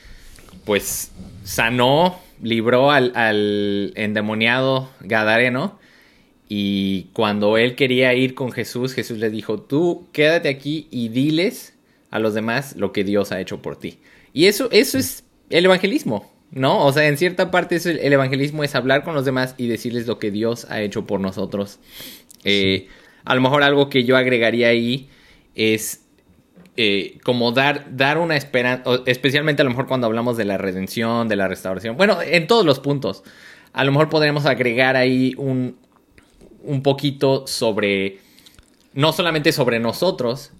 [0.64, 1.11] pues,
[1.44, 5.79] sanó, libró al, al endemoniado Gadareno.
[6.48, 11.74] Y cuando él quería ir con Jesús, Jesús le dijo, tú quédate aquí y diles
[12.11, 13.98] a los demás lo que Dios ha hecho por ti.
[14.33, 16.85] Y eso, eso es el evangelismo, ¿no?
[16.87, 20.20] O sea, en cierta parte el, evangelismo es hablar con los demás y decirles lo
[20.20, 21.81] que Dios ha hecho por nosotros.
[22.44, 22.88] Eh,
[23.24, 25.09] a lo mejor algo que yo agregaría ahí
[25.57, 26.04] es
[26.77, 31.29] eh, como dar, dar una esperanza, especialmente a lo mejor cuando hablamos de la redención,
[31.29, 33.23] de la restauración, bueno, en todos los puntos,
[33.73, 35.77] a lo mejor podríamos agregar ahí un,
[36.63, 38.19] un poquito sobre,
[38.93, 40.53] no solamente sobre nosotros,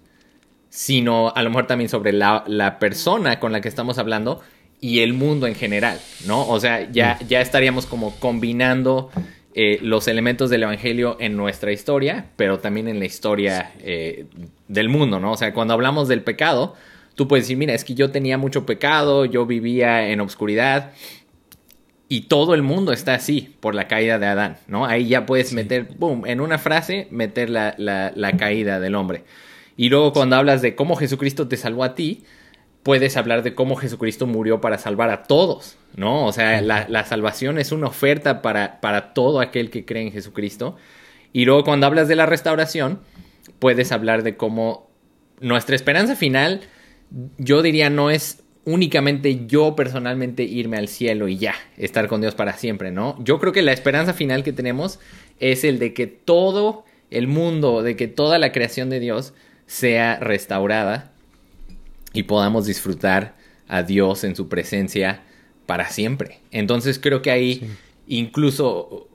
[0.69, 4.41] sino a lo mejor también sobre la, la, persona con la que estamos hablando
[4.81, 6.47] y el mundo en general, ¿no?
[6.47, 7.27] O sea, ya, mm.
[7.27, 9.09] ya estaríamos como combinando
[9.57, 14.25] eh, los elementos del Evangelio en nuestra historia, pero también en la historia eh,
[14.67, 15.31] del mundo, ¿no?
[15.31, 16.75] O sea, cuando hablamos del pecado,
[17.15, 20.91] tú puedes decir, mira, es que yo tenía mucho pecado, yo vivía en obscuridad,
[22.09, 24.85] y todo el mundo está así por la caída de Adán, ¿no?
[24.85, 29.23] Ahí ya puedes meter, boom, en una frase, meter la, la, la caída del hombre.
[29.77, 32.25] Y luego cuando hablas de cómo Jesucristo te salvó a ti,
[32.85, 36.27] puedes hablar de cómo Jesucristo murió para salvar a todos, ¿no?
[36.27, 40.75] O sea, la, salvación es una oferta para, para todo aquel que cree en Jesucristo.
[41.33, 42.99] Y luego cuando hablas de la restauración,
[43.57, 44.91] puedes hablar de cómo
[45.39, 46.61] nuestra esperanza final,
[47.39, 52.35] yo diría, no es únicamente yo personalmente irme al cielo y ya, estar con Dios
[52.35, 53.15] para siempre, ¿no?
[53.23, 54.99] Yo creo que la esperanza final que tenemos
[55.39, 59.33] es el de que todo el mundo, de que toda la creación de Dios
[59.65, 61.14] sea restaurada
[62.15, 63.35] y podamos disfrutar
[63.67, 65.21] a Dios en su presencia
[65.65, 66.39] para siempre.
[66.51, 67.67] Entonces creo que ahí
[68.07, 69.07] incluso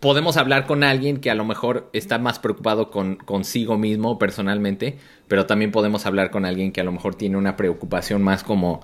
[0.00, 4.98] podemos hablar con alguien que a lo mejor está más preocupado con consigo mismo personalmente,
[5.28, 8.82] pero también podemos hablar con alguien que a lo mejor tiene una preocupación más como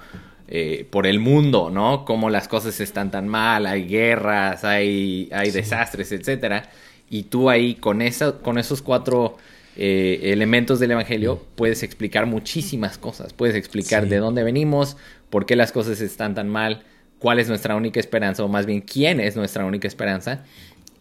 [0.48, 2.04] eh, por el mundo, ¿no?
[2.04, 6.70] Cómo las cosas están tan mal, hay guerras, hay, hay desastres, etcétera.
[7.10, 9.36] Y tú ahí con, esa, con esos cuatro
[9.76, 13.32] eh, elementos del Evangelio puedes explicar muchísimas cosas.
[13.32, 14.96] Puedes explicar de dónde venimos,
[15.30, 16.82] por qué las cosas están tan mal,
[17.18, 20.44] cuál es nuestra única esperanza, o más bien quién es nuestra única esperanza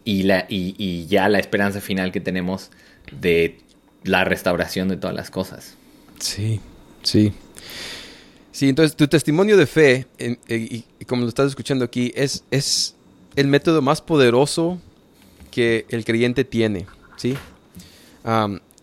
[0.04, 2.70] y, la, y, ya la esperanza final que tenemos
[3.20, 3.58] de
[4.04, 5.76] la restauración de todas las cosas.
[6.18, 6.60] Sí,
[7.02, 7.32] sí.
[8.52, 12.94] Sí, entonces tu testimonio de fe, eh, y, como lo estás escuchando aquí, es, es
[13.36, 14.78] el método más poderoso
[15.50, 17.36] que el creyente tiene, ¿sí?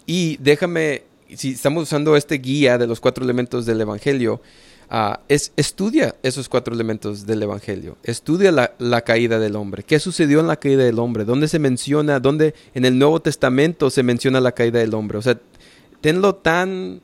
[0.05, 1.03] Y déjame,
[1.35, 4.41] si estamos usando este guía de los cuatro elementos del Evangelio,
[4.89, 7.97] Ah, es, estudia esos cuatro elementos del Evangelio.
[8.03, 9.83] Estudia la, caída del hombre.
[9.83, 11.25] ¿Qué sucedió en la caída del hombre?
[11.25, 12.19] ¿Dónde se menciona?
[12.21, 15.17] ¿Dónde en el Nuevo Testamento se menciona la caída del hombre?
[15.17, 15.37] O sea,
[15.99, 17.01] tenlo tan...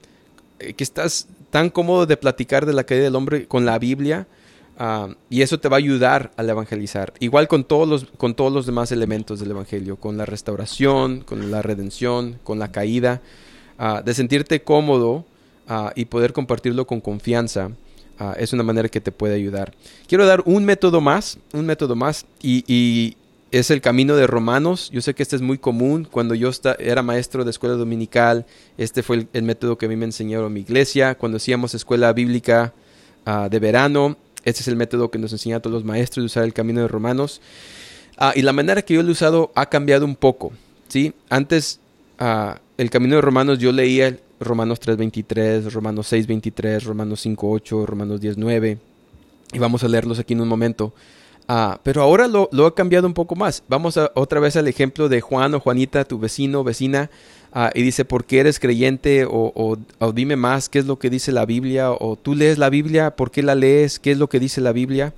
[0.60, 4.28] Eh, que estás tan cómodo de platicar de la caída del hombre con la Biblia.
[4.78, 7.14] Ah, y eso te va a ayudar al evangelizar.
[7.20, 9.98] Igual con todos, los, con todos los demás elementos del Evangelio.
[9.98, 13.22] Con la restauración, con la redención, con la caída.
[13.78, 15.26] Ah, de sentirte cómodo
[15.68, 17.72] Ah, y poder compartirlo con confianza
[18.38, 19.74] es una manera que te puede ayudar.
[20.08, 23.18] Quiero dar un método más, un método más, y,
[23.52, 24.90] es el camino de Romanos.
[24.92, 26.08] Yo sé que este es muy común.
[26.10, 28.48] Cuando yo era maestro de escuela dominical,
[28.80, 31.16] este fue el, método que a mí me enseñaron mi iglesia.
[31.16, 32.74] Cuando hacíamos escuela bíblica
[33.52, 36.54] de verano, este es el método que nos enseñan todos los maestros de usar el
[36.54, 37.42] camino de Romanos.
[38.36, 40.52] y la manera que yo lo he usado ha cambiado un poco.
[40.88, 41.14] ¿sí?
[41.30, 41.80] Antes,
[42.78, 48.78] el camino de Romanos yo leía Romanos 3.23, Romanos 6.23, Romanos 5.8, Romanos 10.9.
[49.54, 50.94] Y vamos a leerlos aquí en un momento.
[51.48, 53.64] Ah, pero ahora lo, lo, he cambiado un poco más.
[53.68, 57.10] Vamos a, otra vez al ejemplo de Juan o Juanita, tu vecino, vecina,
[57.54, 59.26] ah, y dice, ¿por qué eres creyente?
[59.26, 61.92] O, o, dime más, ¿qué es lo que dice la Biblia?
[61.92, 64.00] O tú lees la Biblia, ¿por qué la lees?
[64.00, 65.14] ¿Qué es lo que dice la Biblia?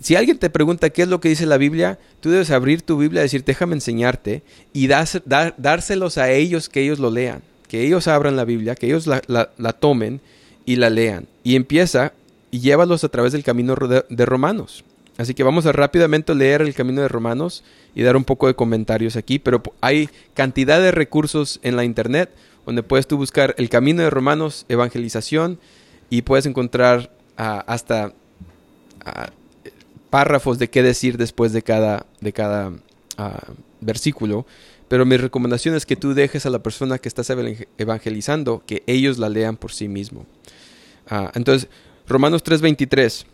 [0.00, 2.96] Si alguien te pregunta qué es lo que dice la Biblia, tú debes abrir tu
[2.98, 4.42] Biblia y decir, déjame enseñarte
[4.72, 9.06] y dárselos a ellos que ellos lo lean que ellos abran la Biblia, que ellos
[9.06, 10.20] la, tomen
[10.64, 11.26] y la lean.
[11.44, 12.12] Y empieza
[12.50, 14.84] y llévalos a través del camino de, Romanos.
[15.18, 18.54] Así que vamos a rápidamente leer el camino de Romanos y dar un poco de
[18.54, 22.30] comentarios aquí, pero hay cantidad de recursos en la internet
[22.64, 25.58] donde puedes tú buscar el camino de Romanos, evangelización,
[26.10, 28.12] y puedes encontrar ah, hasta
[29.04, 29.30] ah,
[30.10, 32.72] párrafos de qué decir después de cada, de cada
[33.16, 33.40] ah,
[33.80, 34.46] versículo.
[34.86, 37.28] Pero mi recomendación es que tú dejes a la persona que estás
[37.76, 40.26] evangelizando que ellos la lean por sí mismo.
[41.34, 41.68] Entonces,
[42.06, 43.26] Romanos 3:23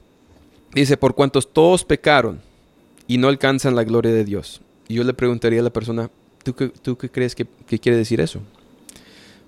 [0.74, 2.40] dice, por cuantos todos pecaron
[3.06, 4.60] y no alcanzan la gloria de Dios.
[4.88, 6.10] Y yo le preguntaría a la persona,
[6.42, 8.40] ¿tú qué, tú qué crees que, quiere decir eso?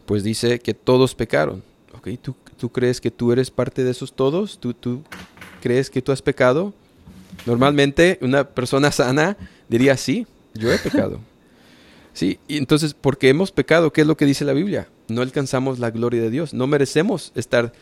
[0.06, 1.62] Pues dice que todos pecaron.
[1.98, 4.58] Okay, ¿tú, ¿Tú crees que tú eres parte de esos todos?
[4.58, 5.02] ¿Tú, ¿Tú
[5.60, 6.72] crees que tú has pecado?
[7.44, 9.36] Normalmente una persona sana
[9.68, 11.20] diría, sí, yo he pecado.
[12.12, 14.88] Sí, y entonces, porque hemos pecado, ¿qué es lo que dice la Biblia?
[15.08, 17.74] No alcanzamos la gloria de Dios, no merecemos estar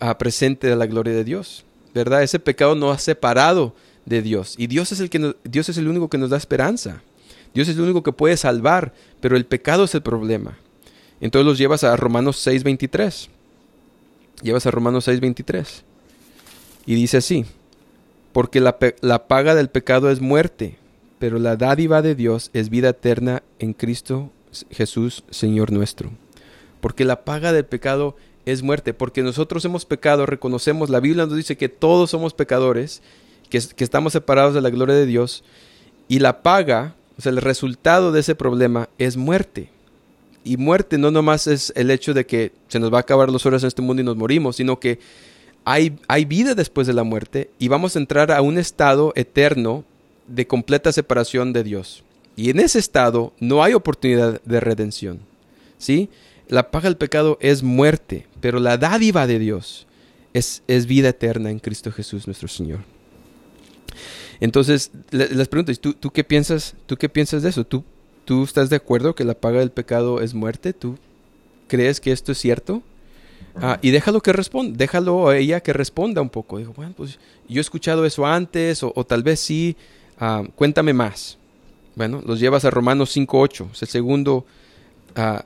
[0.00, 2.22] ah, presente de la gloria de Dios, ¿verdad?
[2.22, 3.74] Ese pecado nos ha separado
[4.06, 7.02] de Dios y Dios es el que Dios es el único que nos da esperanza.
[7.54, 10.58] Dios es el único que puede salvar, pero el pecado es el problema.
[11.20, 13.28] Entonces los llevas a Romanos 6:23.
[14.42, 15.82] Llevas a Romanos 6:23.
[16.86, 17.44] Y dice así,
[18.32, 20.78] porque la, la paga del pecado es muerte,
[21.18, 24.30] pero la dádiva de Dios es vida eterna en Cristo
[24.70, 26.10] Jesús, Señor nuestro.
[26.80, 28.16] Porque la paga del pecado
[28.46, 33.02] es muerte, porque nosotros hemos pecado, reconocemos, la Biblia nos dice que todos somos pecadores,
[33.48, 35.44] que, que estamos separados de la gloria de Dios,
[36.08, 39.68] y la paga, o sea, el resultado de ese problema es muerte.
[40.42, 43.44] Y muerte no nomás es el hecho de que se nos va a acabar los
[43.44, 44.98] horas en este mundo y nos morimos, sino que
[45.64, 49.84] hay, hay vida después de la muerte y vamos a entrar a un estado eterno
[50.26, 52.02] de completa separación de Dios.
[52.36, 55.20] Y en ese estado no hay oportunidad de redención.
[55.78, 56.08] ¿Sí?
[56.50, 59.86] La paga del pecado es muerte, pero la dádiva de Dios
[60.34, 62.80] es, es vida eterna en Cristo Jesús nuestro Señor.
[64.40, 66.74] Entonces, les pregunto, ¿tú, ¿tú, qué piensas?
[66.86, 67.64] ¿Tú qué piensas de eso?
[67.64, 67.84] ¿Tú,
[68.24, 70.72] ¿Tú estás de acuerdo que la paga del pecado es muerte?
[70.72, 70.98] ¿Tú
[71.68, 72.82] crees que esto es cierto?
[73.54, 76.58] Ah, y déjalo que responda, déjalo a ella que responda un poco.
[76.58, 79.76] Digo, bueno, pues yo he escuchado eso antes, o, tal vez sí,
[80.18, 81.38] ah, cuéntame más.
[81.94, 84.46] Bueno, los llevas a Romanos 5.8, es el segundo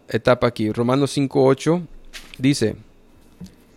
[0.08, 0.70] etapa aquí.
[0.70, 1.86] Romanos 5.8
[2.38, 2.76] dice,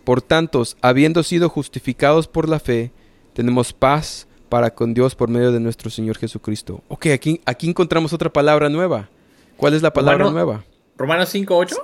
[0.04, 2.92] por tanto, habiendo sido justificados por la fe,
[3.34, 6.82] tenemos paz para con Dios por medio de nuestro Señor Jesucristo.
[6.88, 9.08] Ok, aquí, aquí encontramos otra palabra nueva.
[9.56, 10.64] ¿Cuál es la palabra nueva?
[10.96, 11.76] Romanos 5.8.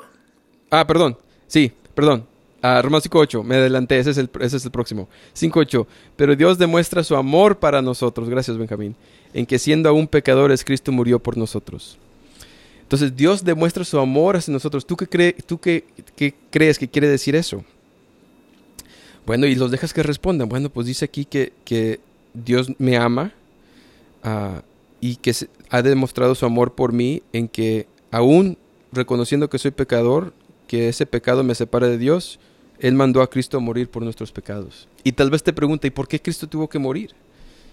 [0.71, 1.19] Ah, perdón.
[1.47, 2.27] Sí, perdón.
[2.63, 5.07] Ah, Romanos 5.8, me adelanté, ese es el, ese es el próximo.
[5.35, 5.87] 5.8,
[6.17, 8.97] pero Dios demuestra su amor para nosotros, gracias Benjamín,
[9.35, 11.99] en que siendo aún pecadores, Cristo murió por nosotros.
[12.85, 14.87] Entonces Dios demuestra su amor hacia nosotros.
[14.87, 15.85] ¿Tú qué, tú qué,
[16.51, 17.65] crees que quiere decir eso?
[19.27, 20.49] Bueno, y los dejas que respondan.
[20.49, 21.99] Bueno, pues dice aquí que, que
[22.35, 23.33] Dios me ama
[24.23, 24.63] ah,
[25.01, 25.35] y que
[25.71, 28.59] ha demostrado su amor por mí en que aún
[28.93, 30.35] reconociendo que soy pecador,
[30.67, 32.39] que ese pecado me separa de Dios,
[32.81, 34.89] él mandó a Cristo a morir por nuestros pecados.
[35.03, 37.13] Y tal vez te pregunta, ¿y por qué Cristo tuvo que morir?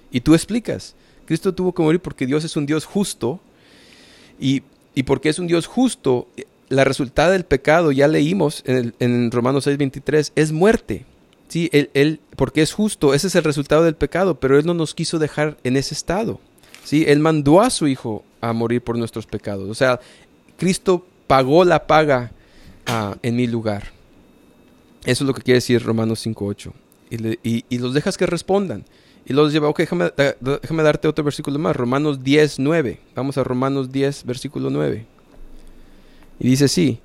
[0.09, 0.95] Y tú explicas,
[1.25, 3.39] Cristo tuvo que morir porque Dios es un Dios justo.
[4.39, 4.63] Y,
[4.95, 6.27] y porque es un Dios justo,
[6.69, 11.05] la resultado del pecado, ya leímos en, el, en Romanos 6:23, es muerte.
[11.47, 14.73] Sí, él, él, porque es justo, ese es el resultado del pecado, pero Él no
[14.73, 16.39] nos quiso dejar en ese estado.
[16.85, 17.03] ¿sí?
[17.07, 19.69] Él mandó a su Hijo a morir por nuestros pecados.
[19.69, 19.99] O sea,
[20.57, 22.31] Cristo pagó la paga
[22.85, 23.91] ah, en mi lugar.
[25.05, 26.71] Eso es lo que quiere decir Romanos 5.8.
[27.43, 28.85] Y, y, los dejas que respondan.
[29.31, 31.73] Y los lleva, ok, déjame, darte otro versículo más.
[31.73, 32.99] Romanos 10, 9.
[33.15, 35.05] Vamos a Romanos 10, versículo 9.
[36.37, 36.99] Y dice sí.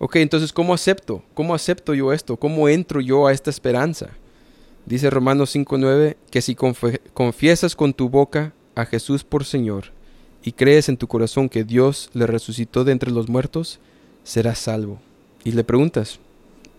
[0.00, 1.22] Ok, entonces, ¿cómo acepto?
[1.34, 2.38] ¿Cómo acepto yo esto?
[2.38, 4.08] ¿Cómo entro yo a esta esperanza?
[4.84, 9.92] Dice Romanos 5.9 que si confiesas con tu boca a Jesús por Señor
[10.42, 13.78] y crees en tu corazón que Dios le resucitó de entre los muertos,
[14.24, 14.98] serás salvo.
[15.44, 16.18] Y le preguntas,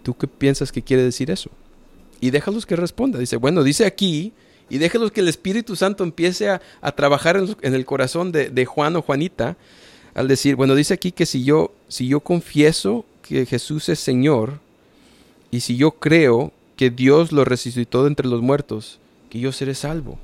[0.04, 1.50] ¿tú qué piensas que quiere decir eso?
[2.20, 3.20] Y déjalos que responda.
[3.20, 4.34] Dice, bueno, dice aquí,
[4.70, 6.62] y déjalos que el Espíritu Santo empiece a,
[6.96, 9.58] trabajar en, el corazón de, de, Juan o Juanita,
[10.14, 14.60] al decir, bueno, dice aquí que si yo, si yo confieso que Jesús es Señor,
[15.52, 19.00] y si yo creo que Dios lo resucitó de entre los muertos,
[19.30, 20.18] que yo seré salvo.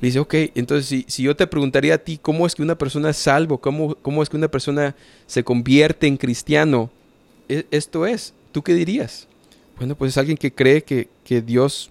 [0.00, 2.76] Le dice, ok, entonces si, si, yo te preguntaría a ti cómo es que una
[2.76, 6.90] persona es salvo, cómo, cómo es que una persona se convierte en cristiano,
[7.48, 9.28] e, esto es, ¿tú qué dirías?
[9.78, 11.90] Bueno, pues es alguien que cree que, que Dios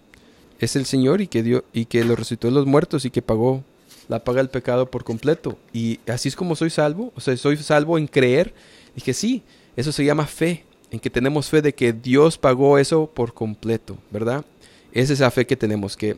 [0.64, 3.22] es el Señor y que, Dios, y que lo resucitó de los muertos y que
[3.22, 3.64] pagó
[4.08, 5.58] la paga del pecado por completo.
[5.74, 8.54] Y así es como soy salvo, o sea, soy salvo en creer.
[8.96, 9.44] Y que sí,
[9.76, 13.98] eso se llama fe, en que tenemos fe de que Dios pagó eso por completo,
[14.12, 14.46] ¿verdad?
[14.92, 16.18] Es esa fe que tenemos, que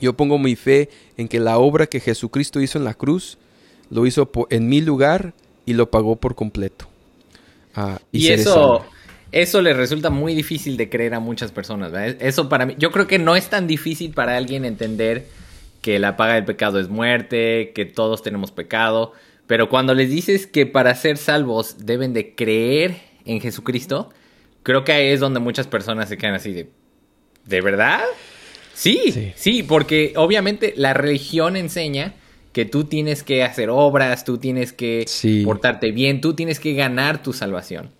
[0.00, 3.38] yo pongo mi fe en que la obra que Jesucristo hizo en la cruz,
[3.90, 5.32] lo hizo en mi lugar
[5.64, 6.86] y lo pagó por completo.
[7.74, 8.84] Ah, y, eso,
[9.34, 11.90] eso le resulta muy difícil de creer a muchas personas.
[11.90, 12.16] ¿verdad?
[12.20, 15.26] Eso para mí, yo creo que no es tan difícil para alguien entender
[15.82, 19.12] que la paga del pecado es muerte, que todos tenemos pecado,
[19.46, 22.94] pero cuando les dices que para ser salvos deben de creer
[23.26, 24.10] en Jesucristo,
[24.62, 26.70] creo que ahí es donde muchas personas se quedan así de,
[27.44, 28.00] ¿de verdad?
[28.72, 32.14] Sí, sí, porque obviamente la religión enseña
[32.52, 35.04] que tú tienes que hacer obras, tú tienes que
[35.44, 37.90] portarte bien, tú tienes que ganar tu salvación.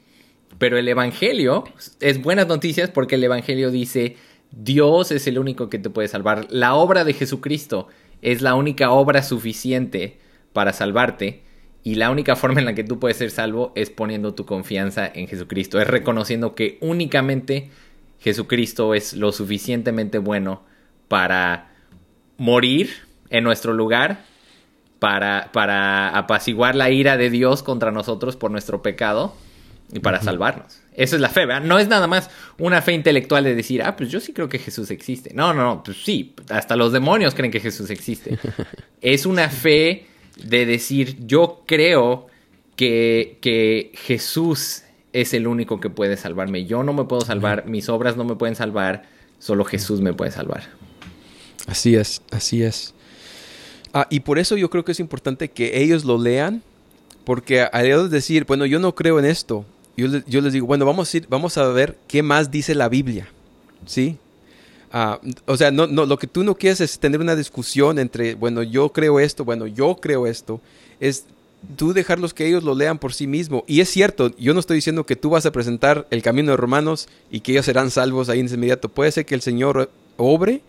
[0.58, 1.64] Pero el Evangelio
[2.00, 4.16] es buenas noticias porque el Evangelio dice,
[4.50, 6.46] Dios es el único que te puede salvar.
[6.50, 7.88] La obra de Jesucristo
[8.22, 10.18] es la única obra suficiente
[10.52, 11.42] para salvarte.
[11.82, 15.06] Y la única forma en la que tú puedes ser salvo es poniendo tu confianza
[15.06, 15.80] en Jesucristo.
[15.80, 17.70] Es reconociendo que únicamente
[18.20, 20.62] Jesucristo es lo suficientemente bueno
[21.08, 21.74] para
[22.38, 22.90] morir
[23.28, 24.24] en nuestro lugar,
[24.98, 29.34] para, para apaciguar la ira de Dios contra nosotros por nuestro pecado
[29.92, 30.80] y para salvarnos.
[30.94, 31.66] Esa es la fe, ¿verdad?
[31.66, 34.58] No es nada más una fe intelectual de decir, ah, pues yo sí creo que
[34.58, 35.32] Jesús existe.
[35.34, 38.38] No, no, no, pues sí, hasta los demonios creen que Jesús existe.
[39.00, 40.06] es una fe
[40.42, 42.26] de decir, yo creo
[42.76, 44.82] que, que Jesús
[45.12, 46.66] es el único que puede salvarme.
[46.66, 49.04] Yo no me puedo salvar, mis obras no me pueden salvar,
[49.38, 50.64] solo Jesús me puede salvar.
[51.66, 52.94] Así es, así es.
[53.92, 56.62] Ah, y por eso yo creo que es importante que ellos lo lean,
[57.24, 59.64] porque a ellos decir, bueno, yo no creo en esto,
[59.96, 62.88] yo, yo les digo, bueno, vamos a, ir, vamos a ver qué más dice la
[62.88, 63.28] Biblia,
[63.86, 64.18] ¿sí?
[64.92, 68.34] Ah, o sea, no, no, lo que tú no quieres es tener una discusión entre,
[68.36, 70.60] bueno, yo creo esto, bueno, yo creo esto.
[71.00, 71.24] Es
[71.76, 73.64] tú dejarlos que ellos lo lean por sí mismo.
[73.66, 76.56] Y es cierto, yo no estoy diciendo que tú vas a presentar el camino de
[76.56, 78.88] Romanos y que ellos serán salvos ahí en inmediato.
[78.88, 80.60] Puede ser que el Señor obre,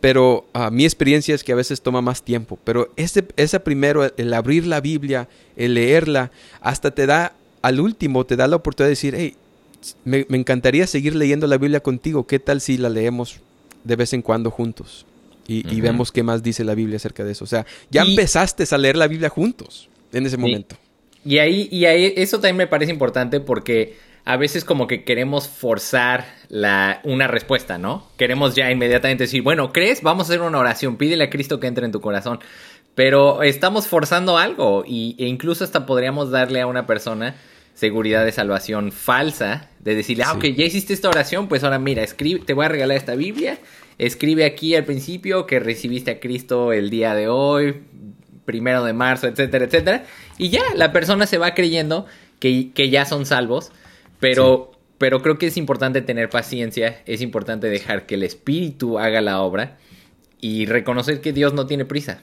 [0.00, 2.58] pero uh, mi experiencia es que a veces toma más tiempo.
[2.62, 7.34] Pero ese, ese primero, el abrir la Biblia, el leerla, hasta te da
[7.66, 9.34] al último te da la oportunidad de decir, hey,
[10.04, 12.24] me, encantaría seguir leyendo la Biblia contigo.
[12.24, 13.40] ¿Qué tal si la leemos
[13.82, 15.04] de vez en cuando juntos?
[15.48, 17.42] Y, vemos qué más dice la Biblia acerca de eso.
[17.42, 20.76] O sea, ya empezaste a leer la Biblia juntos en ese momento.
[21.24, 25.48] Y ahí, y ahí, eso también me parece importante porque a veces como que queremos
[25.48, 28.06] forzar la, una respuesta, ¿no?
[28.16, 30.02] Queremos ya inmediatamente decir, bueno, ¿crees?
[30.02, 32.38] Vamos a hacer una oración, pídele a Cristo que entre en tu corazón.
[32.94, 37.34] Pero estamos forzando algo y, e incluso hasta podríamos darle a una persona
[37.76, 42.02] seguridad de salvación falsa, de decirle, ah, ok, ya hiciste esta oración, pues ahora mira,
[42.02, 43.58] escribe, te voy a regalar esta Biblia,
[43.98, 47.82] escribe aquí al principio que recibiste a Cristo el día de hoy,
[48.46, 50.04] primero de marzo, etcétera, etcétera,
[50.38, 52.06] y ya, la persona se va creyendo
[52.40, 53.72] que, que ya son salvos,
[54.20, 59.20] pero, pero creo que es importante tener paciencia, es importante dejar que el Espíritu haga
[59.20, 59.76] la obra
[60.40, 62.22] y reconocer que Dios no tiene prisa,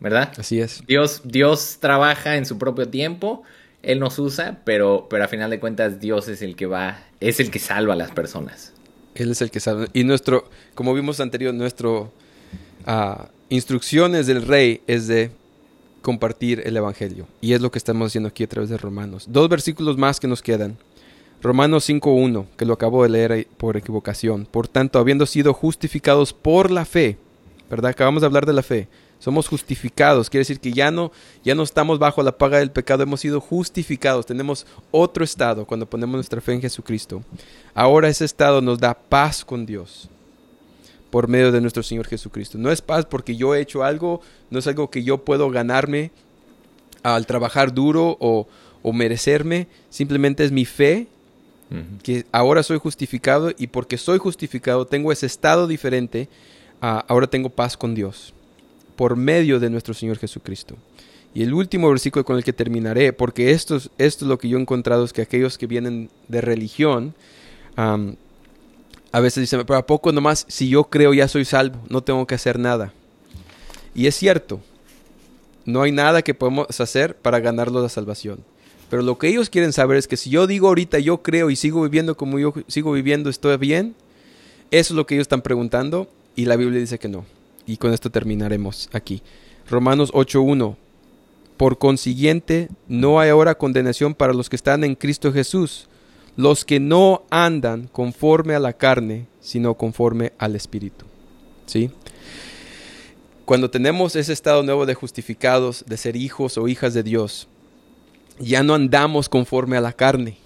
[0.00, 0.32] ¿verdad?
[0.38, 0.82] Así es.
[0.86, 3.42] Dios, Dios trabaja en su propio tiempo,
[3.82, 7.40] él nos usa, pero, pero a final de cuentas Dios es el que va, es
[7.40, 8.72] el que salva a las personas.
[9.14, 9.86] Él es el que salva.
[9.92, 12.12] Y nuestro, como vimos anterior, nuestro
[12.86, 15.30] uh, instrucciones del rey es de
[16.00, 17.26] compartir el evangelio.
[17.40, 19.26] Y es lo que estamos haciendo aquí a través de Romanos.
[19.28, 20.76] Dos versículos más que nos quedan.
[21.42, 24.46] Romanos 5.1, que lo acabo de leer por equivocación.
[24.46, 27.16] Por tanto, habiendo sido justificados por la fe,
[27.68, 27.90] ¿verdad?
[27.90, 28.86] Acabamos de hablar de la fe.
[29.22, 31.12] Somos justificados, quiere decir que ya no,
[31.44, 35.86] ya no estamos bajo la paga del pecado, hemos sido justificados, tenemos otro estado cuando
[35.86, 37.22] ponemos nuestra fe en Jesucristo.
[37.72, 40.08] Ahora ese estado nos da paz con Dios
[41.10, 42.58] por medio de nuestro Señor Jesucristo.
[42.58, 46.10] No es paz porque yo he hecho algo, no es algo que yo puedo ganarme
[47.04, 48.48] al trabajar duro o,
[48.92, 51.06] merecerme, simplemente es mi fe
[52.02, 56.28] que ahora soy justificado y porque soy justificado tengo ese estado diferente,
[56.80, 58.34] ah, ahora tengo paz con Dios
[59.02, 60.76] por medio de nuestro Señor Jesucristo.
[61.34, 64.48] Y el último versículo con el que terminaré, porque esto es, esto es lo que
[64.48, 67.12] yo he encontrado, es que aquellos que vienen de religión,
[67.74, 71.80] a veces dicen, pero ¿a poco nomás si yo creo ya soy salvo?
[71.88, 72.92] No tengo que hacer nada.
[73.92, 74.60] Y es cierto,
[75.64, 78.38] no hay nada que podemos hacer para ganarlo la salvación.
[78.88, 81.56] Pero lo que ellos quieren saber es que si yo digo ahorita yo creo y
[81.56, 83.96] sigo viviendo como yo sigo viviendo, ¿estoy bien?
[84.70, 87.24] Eso es lo que ellos están preguntando y la Biblia dice que no.
[87.66, 89.22] Y con esto terminaremos aquí.
[89.68, 90.76] Romanos 8.1.
[91.56, 95.86] Por consiguiente, no hay ahora condenación para los que están en Cristo Jesús,
[96.36, 101.04] los que no andan conforme a la carne, sino conforme al Espíritu.
[101.66, 101.90] ¿Sí?
[103.44, 107.46] Cuando tenemos ese estado nuevo de justificados, de ser hijos o hijas de Dios,
[108.40, 110.38] ya no andamos conforme a la carne.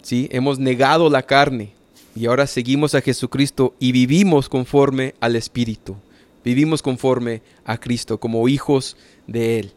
[0.00, 0.28] ¿Sí?
[0.30, 1.72] Hemos negado la carne
[2.14, 5.96] y ahora seguimos a Jesucristo y vivimos conforme al Espíritu
[6.46, 9.72] vivimos conforme a Cristo, como hijos de Él.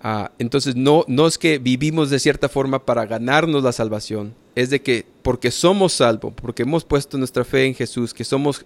[0.00, 4.70] Ah, entonces no, no es que vivimos de cierta forma para ganarnos la salvación, es
[4.70, 8.64] de que porque somos salvos, porque hemos puesto nuestra fe en Jesús, que somos,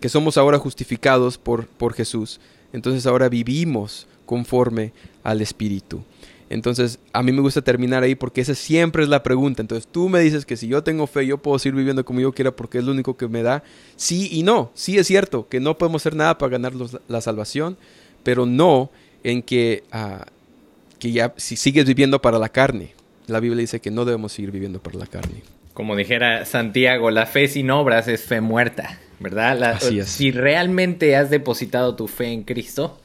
[0.00, 2.40] que somos ahora justificados por, por Jesús,
[2.72, 4.92] entonces ahora vivimos conforme
[5.22, 6.02] al Espíritu.
[6.50, 9.60] Entonces, a mí me gusta terminar ahí porque esa siempre es la pregunta.
[9.60, 12.32] Entonces, tú me dices que si yo tengo fe, yo puedo seguir viviendo como yo
[12.32, 13.62] quiera porque es lo único que me da.
[13.96, 14.70] Sí y no.
[14.74, 16.72] Sí es cierto que no podemos hacer nada para ganar
[17.06, 17.76] la salvación,
[18.22, 18.90] pero no
[19.24, 20.24] en que, uh,
[20.98, 22.92] que ya si sigues viviendo para la carne.
[23.26, 25.42] La Biblia dice que no debemos seguir viviendo para la carne.
[25.74, 29.62] Como dijera Santiago, la fe sin obras es fe muerta, ¿verdad?
[29.64, 30.08] Así es.
[30.08, 32.98] Si realmente has depositado tu fe en Cristo,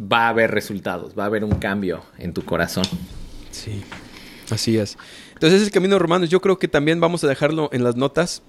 [0.00, 2.84] va a haber resultados, va a haber un cambio en tu corazón.
[3.50, 3.82] Sí,
[4.50, 4.96] así es.
[5.34, 8.42] Entonces el camino de romanos, yo creo que también vamos a dejarlo en las notas,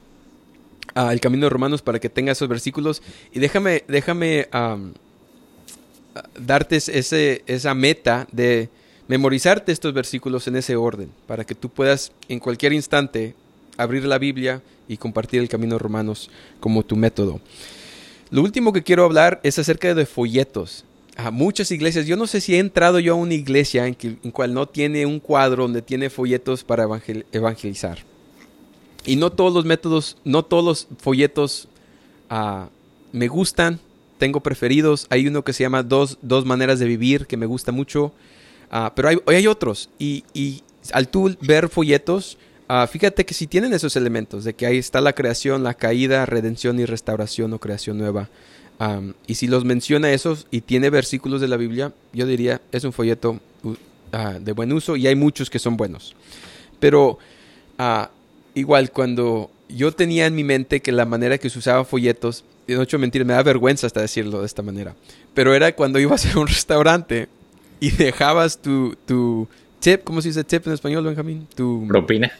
[0.95, 3.01] uh, el camino de romanos para que tenga esos versículos.
[3.33, 4.47] Y déjame, déjame
[6.39, 8.69] darte ese, esa meta de
[9.07, 13.35] memorizarte estos versículos en ese orden, para que tú puedas en cualquier instante
[13.77, 16.29] abrir la Biblia y compartir el camino de romanos
[16.59, 17.39] como tu método.
[18.29, 20.83] Lo último que quiero hablar es acerca de folletos
[21.17, 22.05] a muchas iglesias.
[22.05, 24.67] Yo no sé si he entrado yo a una iglesia en, que, en cual no
[24.67, 26.87] tiene un cuadro donde tiene folletos para
[27.31, 27.97] evangelizar.
[29.03, 31.67] Y no todos los métodos, no todos los folletos
[32.29, 32.69] ah,
[33.11, 33.79] me gustan.
[34.19, 35.07] Tengo preferidos.
[35.09, 38.13] Hay uno que se llama Dos, dos maneras de vivir, que me gusta mucho.
[38.69, 39.89] Ah, pero hay, hay otros.
[39.97, 40.61] Y, y,
[40.93, 42.37] al tú ver folletos,
[42.67, 46.25] ah, fíjate que si tienen esos elementos, de que ahí está la creación, la caída,
[46.27, 48.29] redención y restauración o creación nueva
[49.25, 52.93] y si los menciona esos y tiene versículos de la Biblia, yo diría es un
[52.93, 53.39] folleto
[54.11, 56.15] ah, de buen uso y hay muchos que son buenos.
[56.79, 57.17] Pero
[57.79, 58.05] uh,
[58.53, 62.81] igual cuando yo tenía en mi mente que la manera que se usaba folletos, no
[62.81, 64.95] hecho mentir, me da vergüenza hasta decirlo de esta manera,
[65.33, 67.27] pero era cuando ibas a un restaurante
[67.79, 69.47] y dejabas tu, tu
[69.79, 71.47] tip, ¿cómo se dice tip en español, Benjamín?
[71.55, 72.31] Tu propina.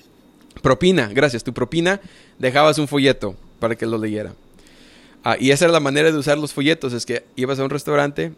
[0.61, 1.43] Propina, gracias.
[1.43, 2.01] Tu propina,
[2.39, 4.33] dejabas un folleto para que lo leyera.
[5.29, 7.69] Ah, y esa era la manera de usar los folletos, es que ibas a un
[7.69, 8.31] restaurante,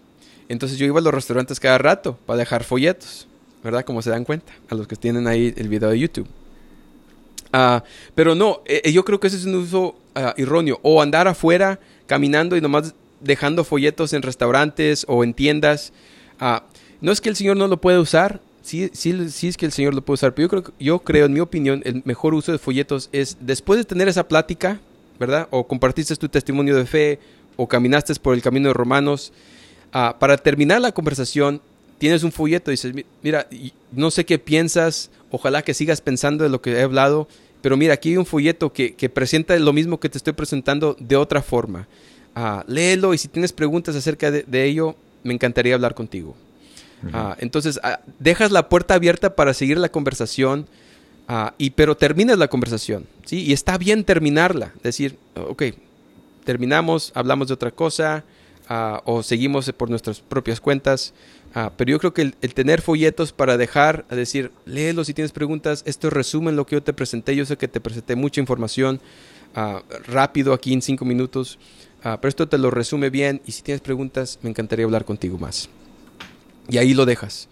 [0.47, 3.27] entonces yo iba a los restaurantes cada rato para dejar folletos,
[3.63, 3.85] ¿verdad?
[3.85, 6.27] Como se dan cuenta, a los que tienen ahí el video de YouTube.
[7.53, 7.83] Ah,
[8.15, 10.79] pero no, eh, eh, yo creo que ese es un uso uh, erróneo.
[10.81, 15.93] O andar afuera caminando y nomás dejando folletos en restaurantes o en tiendas.
[17.01, 19.71] No es que el Señor no lo pueda usar, sí, sí, sí es que el
[19.71, 22.51] Señor lo puede usar, pero yo creo, yo creo, en mi opinión, el mejor uso
[22.51, 24.79] de folletos es después de tener esa plática,
[25.19, 25.47] ¿verdad?
[25.51, 27.19] O compartiste tu testimonio de fe,
[27.55, 29.33] o caminaste por el camino de Romanos,
[29.93, 31.61] uh, para terminar la conversación,
[31.97, 33.47] tienes un folleto y dices, mira,
[33.91, 37.27] no sé qué piensas, ojalá que sigas pensando de lo que he hablado,
[37.61, 40.95] pero mira, aquí hay un folleto que, que presenta lo mismo que te estoy presentando
[40.99, 41.87] de otra forma.
[42.35, 46.35] Uh, léelo y si tienes preguntas acerca de, de ello, me encantaría hablar contigo.
[47.03, 47.79] Uh, entonces,
[48.19, 50.67] dejas la puerta abierta para seguir la conversación,
[51.57, 53.43] y, pero terminas la conversación, ¿sí?
[53.43, 55.63] Y está bien terminarla, decir, ok,
[56.43, 58.23] terminamos, hablamos de otra cosa,
[59.05, 61.13] o seguimos por nuestras propias cuentas.
[61.55, 65.31] Ah, pero yo creo que el, tener folletos para dejar, a decir, léelo si tienes
[65.31, 69.01] preguntas, esto resumen lo que yo te presenté, yo sé que te presenté mucha información
[69.55, 71.57] ah, rápido aquí en cinco minutos,
[72.03, 75.39] ah, pero esto te lo resume bien y si tienes preguntas me encantaría hablar contigo
[75.39, 75.69] más.
[76.67, 77.47] Y ahí lo dejas.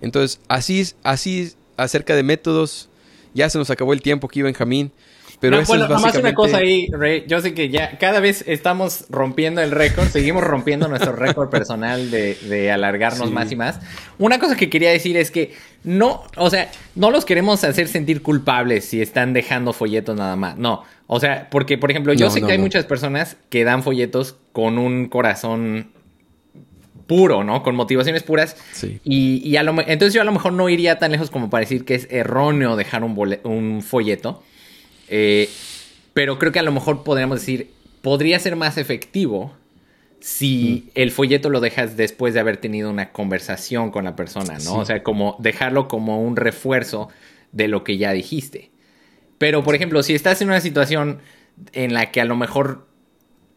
[0.00, 2.88] Entonces, así, así acerca de métodos,
[3.34, 4.92] ya se nos acabó el tiempo aquí, Benjamín.
[5.40, 7.24] Pero no, bueno, nomás una cosa ahí, Rey.
[7.26, 12.12] Yo sé que ya cada vez estamos rompiendo el récord, seguimos rompiendo nuestro récord personal
[12.12, 13.34] de, de alargarnos sí.
[13.34, 13.80] más y más.
[14.18, 15.52] Una cosa que quería decir es que
[15.82, 20.56] no, o sea, no los queremos hacer sentir culpables si están dejando folletos nada más.
[20.58, 23.64] No, o sea, porque, por ejemplo, yo no, sé no, que hay muchas personas que
[23.64, 25.90] dan folletos con un corazón
[27.06, 27.62] puro, ¿no?
[27.62, 28.56] Con motivaciones puras.
[28.72, 29.00] Sí.
[29.04, 31.60] Y, y a lo, entonces yo a lo mejor no iría tan lejos como para
[31.60, 34.42] decir que es erróneo dejar un, un folleto.
[35.08, 35.48] Eh,
[36.14, 37.70] pero creo que a lo mejor podríamos decir,
[38.02, 39.52] podría ser más efectivo
[40.20, 40.90] si mm.
[40.94, 44.60] el folleto lo dejas después de haber tenido una conversación con la persona, ¿no?
[44.60, 44.70] Sí.
[44.70, 47.08] O sea, como dejarlo como un refuerzo
[47.50, 48.70] de lo que ya dijiste.
[49.38, 51.18] Pero, por ejemplo, si estás en una situación
[51.72, 52.86] en la que a lo mejor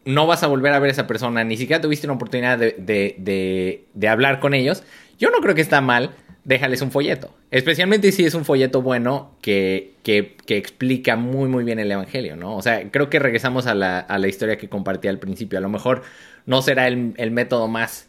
[0.06, 2.76] no vas a volver a ver a esa persona, ni siquiera tuviste una oportunidad de,
[2.78, 4.82] de, de, de hablar con ellos,
[5.18, 6.12] yo no creo que está mal
[6.44, 7.34] déjales un folleto.
[7.50, 12.36] Especialmente si es un folleto bueno que, que, que, explica muy, muy bien el Evangelio,
[12.36, 12.56] ¿no?
[12.56, 15.58] O sea, creo que regresamos a la, a la historia que compartí al principio.
[15.58, 16.02] A lo mejor
[16.46, 18.08] no será el, el método más,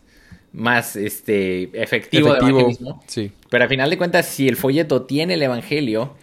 [0.54, 3.04] más este, efectivo, efectivo de evangelismo.
[3.08, 3.32] Sí.
[3.50, 6.14] Pero al final de cuentas, si el folleto tiene el Evangelio,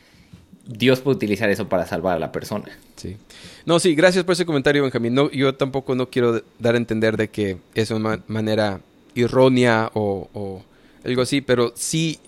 [0.66, 2.78] Dios puede utilizar eso para salvar a la persona.
[2.94, 3.16] Sí.
[3.66, 5.14] No, sí, gracias por ese comentario, Benjamín.
[5.14, 8.80] No, yo tampoco no quiero dar a entender de que es una manera
[9.14, 10.62] errónea o, o
[11.04, 12.18] algo así, pero sí,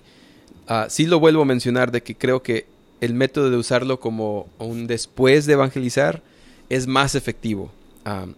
[0.69, 2.67] uh, sí lo vuelvo a mencionar de que creo que
[3.01, 6.23] el método de usarlo como un después de evangelizar
[6.71, 7.71] es más efectivo
[8.07, 8.33] um,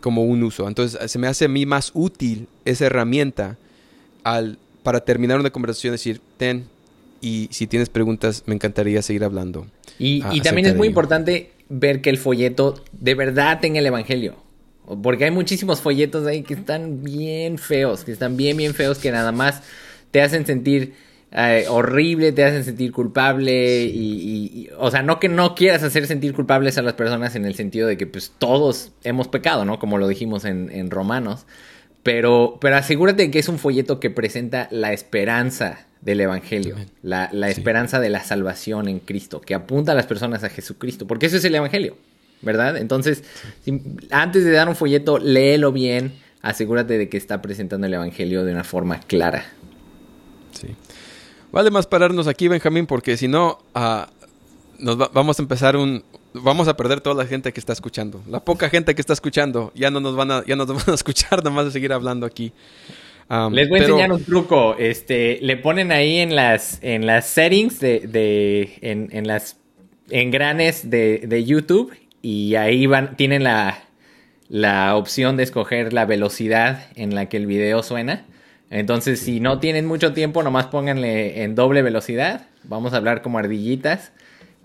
[0.00, 0.66] como un uso.
[0.66, 3.56] Entonces se me hace a mí más útil esa herramienta
[4.24, 6.66] al, para terminar una conversación, decir, ten,
[7.20, 9.66] y si tienes preguntas me encantaría seguir hablando.
[9.98, 10.92] Y, y también es muy ello.
[10.92, 14.36] importante ver que el folleto de verdad tenga el Evangelio.
[15.02, 19.12] Porque hay muchísimos folletos ahí que están bien feos, que están bien, bien feos, que
[19.12, 19.62] nada más
[20.10, 20.94] te hacen sentir
[21.30, 26.34] eh, horrible, te hacen sentir culpable y, o sea, no que no quieras hacer sentir
[26.34, 29.78] culpables a las personas en el sentido de que pues todos hemos pecado, ¿no?
[29.78, 31.46] Como lo dijimos en, en Romanos,
[32.02, 37.46] pero, pero asegúrate que es un folleto que presenta la esperanza del Evangelio, la, la
[37.46, 37.52] sí.
[37.52, 41.36] esperanza de la salvación en Cristo, que apunta a las personas a Jesucristo, porque eso
[41.36, 41.96] es el Evangelio.
[42.42, 42.76] ¿verdad?
[42.76, 43.22] Entonces,
[43.64, 48.44] si, antes de dar un folleto, léelo bien, asegúrate de que está presentando el Evangelio
[48.44, 49.44] de una forma clara.
[50.52, 50.68] Sí.
[51.52, 54.04] Vale más pararnos aquí, Benjamín, porque si no, uh,
[54.78, 56.04] nos va vamos a empezar un...
[56.32, 58.22] Vamos a perder toda la gente que está escuchando.
[58.28, 60.94] La poca gente que está escuchando ya no nos van a, ya nos van a
[60.94, 62.52] escuchar, nada más de seguir hablando aquí.
[63.30, 63.94] Um, Les voy pero...
[63.94, 64.76] a enseñar un truco.
[64.76, 69.56] Este, le ponen ahí en las, en las settings de, de en, en las
[70.10, 73.78] engranes de, de YouTube y ahí van, tienen la,
[74.48, 78.26] la opción de escoger la velocidad en la que el video suena.
[78.68, 82.48] Entonces, si no tienen mucho tiempo, nomás pónganle en doble velocidad.
[82.64, 84.12] Vamos a hablar como ardillitas,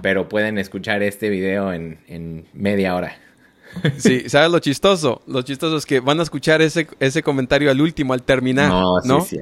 [0.01, 3.17] pero pueden escuchar este video en, en media hora.
[3.97, 5.21] Sí, ¿sabes lo chistoso?
[5.27, 8.69] Lo chistoso es que van a escuchar ese, ese comentario al último, al terminar.
[8.69, 9.21] No, ¿no?
[9.21, 9.37] Sí,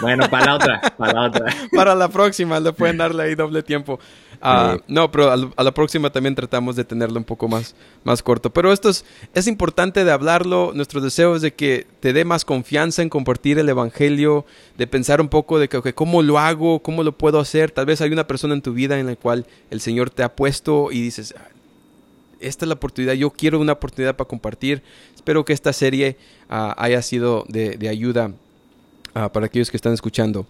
[0.00, 1.54] Bueno, para la otra, para la otra.
[1.74, 3.98] para la próxima, le pueden darle ahí doble tiempo.
[4.42, 8.50] Ah, no, pero a, la próxima también tratamos de tenerlo un poco más, más corto.
[8.50, 9.04] Pero esto es,
[9.34, 10.72] es importante de hablarlo.
[10.74, 14.46] Nuestro deseo es de que te dé más confianza en compartir el Evangelio,
[14.78, 17.70] de pensar un poco de que, cómo lo hago, cómo lo puedo hacer.
[17.70, 20.34] Tal vez hay una persona en tu vida en la cual el Señor te ha
[20.34, 21.34] puesto y dices,
[22.40, 24.82] esta es la oportunidad, yo quiero una oportunidad para compartir.
[25.14, 26.16] Espero que esta serie
[26.48, 28.32] ah, haya sido de, ayuda
[29.12, 30.46] para aquellos que están escuchando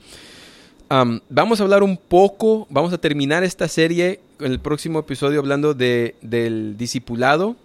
[1.28, 5.72] vamos a hablar un poco, vamos a terminar esta serie en el próximo episodio hablando
[5.72, 7.56] de, del discipulado,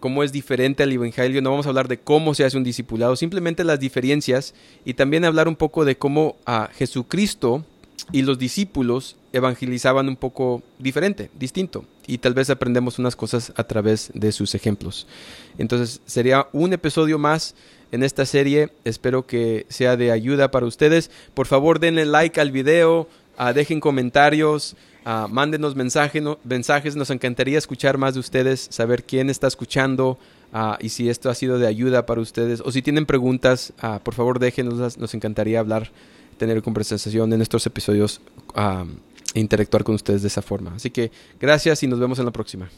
[0.00, 1.42] cómo es diferente al Evangelio.
[1.42, 4.54] No vamos a hablar de cómo se hace un discipulado, simplemente las diferencias
[4.84, 7.64] y también hablar un poco de cómo a Jesucristo
[8.10, 11.84] y los discípulos evangelizaban un poco diferente, distinto.
[12.06, 15.06] Y tal vez aprendemos unas cosas a través de sus ejemplos.
[15.58, 17.54] Entonces sería un episodio más
[17.92, 18.70] en esta serie.
[18.84, 21.10] Espero que sea de ayuda para ustedes.
[21.34, 24.74] Por favor, denle like al video, uh, dejen comentarios,
[25.06, 26.96] uh, mándenos mensaje, mensajes.
[26.96, 30.18] Nos encantaría escuchar más de ustedes, saber quién está escuchando.
[30.52, 33.72] Uh, y si esto ha sido de ayuda para ustedes o si tienen preguntas,
[34.02, 35.90] por favor déjenos, nos encantaría hablar,
[36.36, 38.20] tener conversación en estos episodios
[39.34, 40.74] interactuar con ustedes de esa forma.
[40.74, 41.10] Así que
[41.40, 42.70] gracias y nos vemos en la próxima.